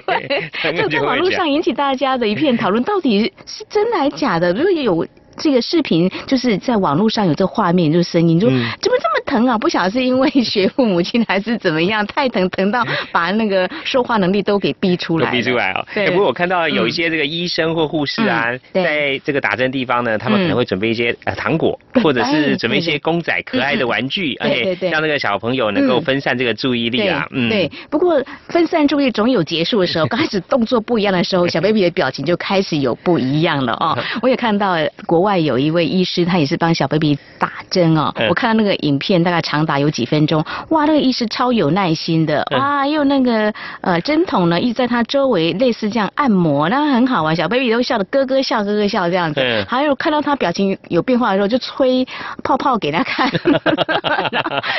[0.75, 4.51] 就在网络上引起大家的一片讨论，到底是真的还是假的？
[4.53, 5.07] 如果有。
[5.37, 9.57] 这个视频就是在网络上有这个画面，就是声音，就怎么这么疼啊？
[9.57, 15.31] 不晓得是因为学父母亲还是怎么样，太疼疼到把那个说话能力都给逼出来。
[15.31, 15.85] 逼出来哦。
[15.93, 16.09] 对。
[16.09, 27.27] 不过我看到有一些这个医生或护士啊，在这个打针地方呢，他们可能会准备一些呃糖果，或者是准备一些公仔可爱的玩具，而且让那个小朋友能够分散这个注意力啊。
[27.31, 27.49] 嗯。
[27.49, 27.71] 对。
[27.89, 28.19] 不过
[28.49, 33.97] 分散注意力总有结束的时候， 刚开始动作不一样的时候，小 baby 的表情就开始有不一样了哦。
[34.23, 34.75] 我也看到
[35.05, 35.26] 国外。
[35.27, 38.13] 外有一位医师，他也是帮小 baby 打针哦。
[38.29, 40.41] 我看到那个影片，大概长达有几分钟。
[40.69, 47.35] 哇，那个医师超有耐心的，哇，用那个呃针筒呢，一直在他周围类似这样按摩，那很好玩。
[47.35, 49.65] 小 baby 都笑得咯咯笑，咯咯笑这样子。
[49.67, 52.07] 还有看到他表情有变化的时候，就吹
[52.41, 53.29] 泡泡给他看。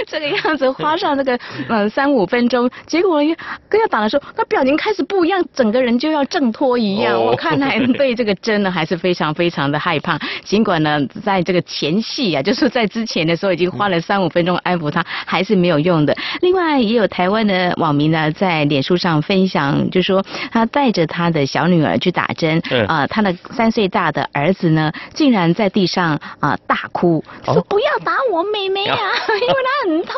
[0.07, 1.38] 这个样子花上这个
[1.68, 3.18] 嗯三五分钟，结果
[3.68, 7.22] 跟要打的时候，他表情开始不一样，整个人就要挣脱一样。
[7.22, 10.18] 我看来对这个针呢，还是非常非常的害怕。
[10.45, 16.16] 尽管呢，在这个前戏啊， 就是在之前的时候已经花了三五分钟安抚他，还是没有用的。
[16.41, 28.97] 另外，也有台湾的网民呢，在脸书上分享，就说他带着他的小女儿去打针，啊，他的三岁大的儿子呢，竟然在地上啊大哭，说不要打我妹妹啊，
[29.41, 30.14] 因为他很痛。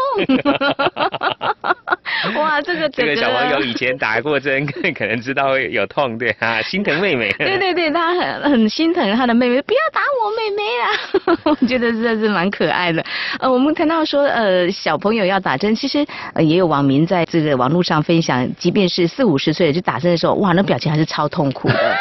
[2.37, 7.31] 哇，这个这个小朋友 以前打过针，可能知道会有痛，对啊，心疼妹妹。
[7.39, 11.41] 对对对，他很很心疼他的妹妹，不要打我妹妹啊！
[11.45, 13.05] 我觉得真的是蛮可爱的。
[13.39, 16.05] 呃，我们谈到说，呃，小朋友要打针，其实
[16.35, 21.97] 呃也有网民在这个网络上分享，即便是四五十岁就打针的时候，哇，那表情还是超痛苦的。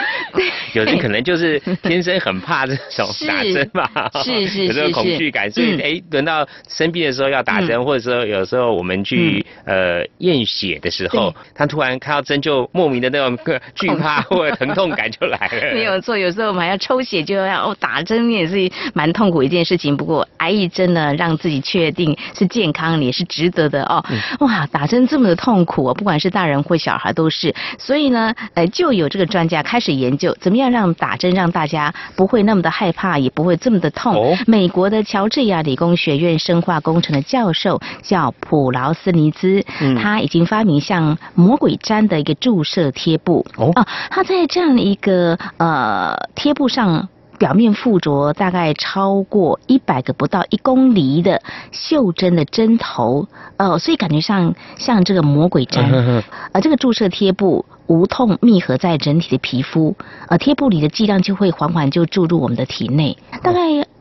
[0.74, 3.90] 有人可能就是天生很怕这种打针吧，
[4.24, 13.38] 是是是，有这个恐惧感，所以哎，轮到生病的时候要打针，或者说有时候我们去呃验血的时候，他突然看到针就莫名的那种
[13.76, 15.74] 惧怕或者疼痛感就来了。
[15.74, 19.96] 没有错，有时候我们还要抽血，就要哦打针也是蛮痛苦一件事情。
[19.96, 24.04] 不过挨一针呢，让自己确定是健康，也是值得的哦。
[24.40, 27.54] 哇，打针这么的痛苦啊，不管是大人或小孩都是。
[27.78, 34.38] 所以呢，呃，就有这个专家开始研究怎么样让打针让大家不会那么的害怕，也不会这么的痛。
[34.48, 39.64] 美国的乔治亚理工学院生化工程的教授叫普劳斯尼兹，
[39.96, 43.74] 他已经发明像魔鬼毡的一个注射贴布哦，
[44.10, 47.08] 他在这样的一个呃贴布上。
[47.40, 56.22] 表面附着大概超过一百个不到一公里的袖针的针头，呃，所以感觉上像这个魔鬼针。
[56.52, 59.96] 而这个注射贴布无痛密合在人体的皮肤，
[60.28, 63.60] 呃，贴布里的剂量就会缓缓就注入我们的体内，大概。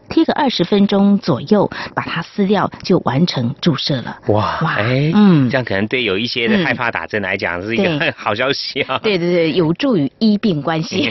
[0.09, 4.19] 贴个二十分钟左右，把它撕掉就完成注射了。
[4.29, 8.99] 哇哇，哎，嗯，这样可能对有一些的害怕打针来讲是一个好消息啊。
[9.03, 11.11] 对对对，有助于医病关系。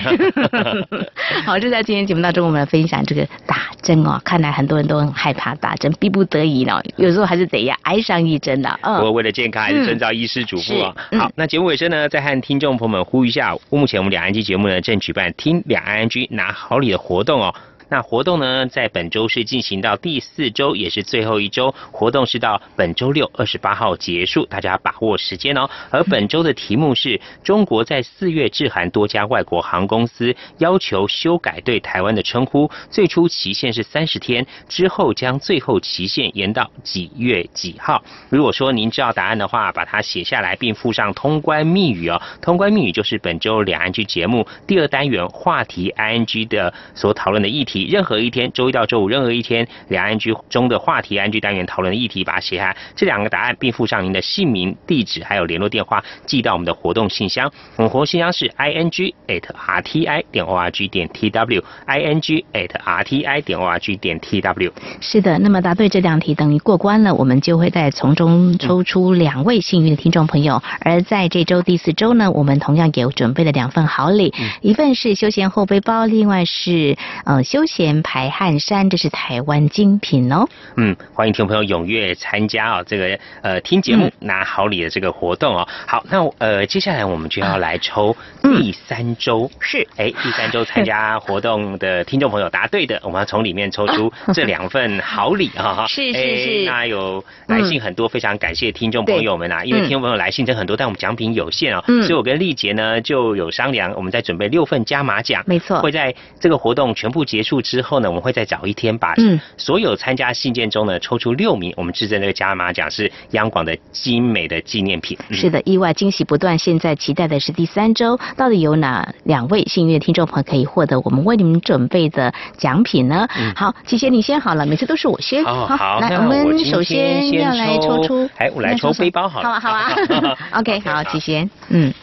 [1.45, 4.19] 好，就在今天节目当中，我们来分享这个打针哦。
[4.23, 8.79] 看来很多人都很害怕打针，逼不得已呢，有时候还是得要挨上一针的。
[8.81, 10.95] 嗯，不过为了健康，还是遵照医师嘱咐啊。
[11.17, 17.53] 好，那节目尾声呢，再和听众朋友们呼吁一下，目前我们两岸机节目呢正举办听两岸 G 拿好礼的活动哦。
[17.89, 21.73] 那活动呢，在本周是进行到第四周，也是最后一周。
[21.91, 25.69] 活动是到本周六二十八号结束，大家把握时间哦。
[25.89, 32.69] 而本周的题目是中国在四月致函多家外国航空公司，要求修改对台湾的称呼。
[32.89, 38.03] 最初期限是三十天，之后将最后期限延到几月几号？
[38.29, 42.21] 如果说您知道答案的话，把它写下来，并附上通关密语哦。
[42.41, 47.76] 通关密语就是本周两岸剧节目第二单元话题 ING 的所讨论的议题。
[47.85, 57.51] 任何一天，周一到周五，任何一天，两岸居中的话题安居单元讨论的议题，把它写下，这两个答案，并附上您的姓名、地址还有联络电话，寄到我们的活动信箱。
[57.75, 61.99] 我们活动信箱是 i n g at r t i 点 o r g 点 t w i
[61.99, 64.71] n g at r t i 点 o r g 点 t w。
[64.99, 70.63] 是的，那么答对这两题等于过关了，我们就会在从中抽出两位幸运的听众朋友。
[70.79, 77.66] 而在这周第四周呢，我们同样也准备了两份好礼，一份是休闲后背包，另外是呃休。
[77.67, 80.47] 闲排汗衫，这是台湾精品哦。
[80.77, 85.67] 嗯，欢迎听众朋友踊跃参加啊，这个呃听节目拿好礼的这个活动哦。
[85.85, 95.85] 好，那呃接下来我们就要来抽第三周，是 哎第三周参加活动的听众朋友答对的，我们要从里面抽出这两份好礼啊。
[95.89, 96.63] 是是是。
[96.65, 107.56] 那有来信很多，非常感谢听众朋友们啊，因为听众朋友来信真很多，但我们奖品有限哦，所以我跟丽杰呢就有商量，我们在准备六份加码奖，没错，会在这个活动全部结束。
[107.61, 109.13] 之后呢，我们会再找一天，把
[109.57, 115.17] 所有参加信件中呢抽出六名，我们制赠这个加码奖是央广的精美的纪念品。
[115.31, 116.57] 是的，意外惊喜不断。
[116.57, 123.27] 现在期待的是第三周，到底有哪两位幸运的听众朋友可以获得我们为你们准备的奖品呢？
[123.55, 125.43] 好，齐贤你先好了，每次都是我先。
[125.43, 129.59] 好，来，我们首先要来抽出，哎，我来抽背包好了。
[129.59, 130.37] 好啊， 好啊。
[130.53, 131.93] OK， 好，齐贤，嗯。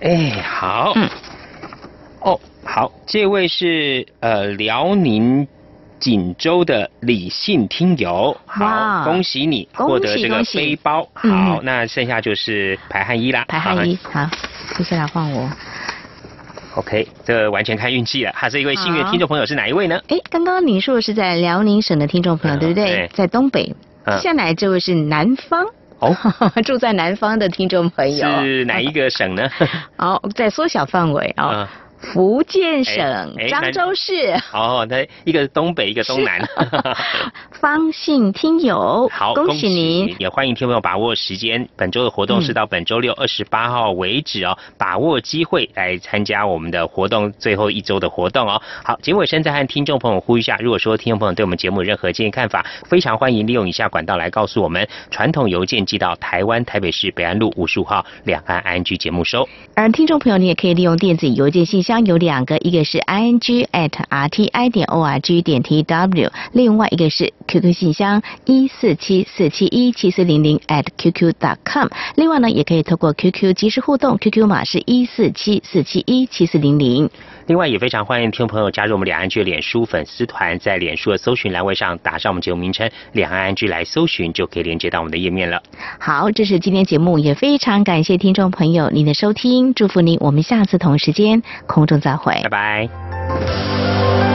[0.00, 0.92] 哎，好。
[0.94, 1.08] 嗯。
[2.28, 2.40] 哦。
[2.64, 5.46] 好，这位是呃辽宁
[5.98, 11.08] 锦州的李姓听友，好，恭喜你获得这个背包。
[11.14, 13.44] 好，那剩下就是排汗衣啦。
[13.48, 14.28] 排汗衣，好，
[14.76, 15.50] 接下来换我。
[16.74, 18.32] OK，这完全看运气了。
[18.34, 20.00] 还是一位幸运听众朋友是哪一位呢？
[20.08, 23.08] 哎，刚刚您说的是在辽宁省的听众朋友，对不对？
[23.14, 23.74] 在东北。
[24.06, 25.66] 接下来这位是南方，
[25.98, 26.14] 哦，
[26.64, 29.48] 住在南方的听众朋友是哪一个省呢？
[29.96, 31.68] 好，在缩小范围啊。
[32.00, 34.34] 福建省漳州市。
[34.52, 36.40] 哦，那一个东北，一个东南。
[37.60, 40.14] 方信听友，好，恭喜您！
[40.20, 41.68] 也欢迎听朋友把握时间。
[41.76, 48.62] 本周的活动是到本周六二十八号为止哦，把握机会来参加我们的活动，最后一周的活动哦。
[48.84, 59.48] 好，节目尾声再和听众朋友呼吁一下，如果说听众朋友对我们节目任何建议看法，非常欢迎利用以下管道来告诉我们：传统邮件寄到台湾台北市北安路五十五号两岸安居节目收。
[59.74, 61.82] 而听众朋友，你也可以利用电子邮件信。
[61.88, 67.72] 箱有两个，一个是 i n g at r t i 点 o r g 点 t w，另外一个是 QQ
[67.72, 71.88] 信箱一四七四七一七四零零 at qq dot com。
[72.14, 77.08] 另外呢，也可以透过 QQ 及时互动，QQ 码是一四七四七一七四零零。
[77.48, 85.62] 另外也非常欢迎听众朋友加入我们两岸剧脸书粉丝团，在脸书的搜寻栏位上打上我们节目名称“两岸安居”来搜寻，就可以连接到我们的页面了。
[85.98, 94.27] 好，这是今天节目，也非常感谢听众朋友您的收听，祝福您，我们下次同时间空中再会，拜拜。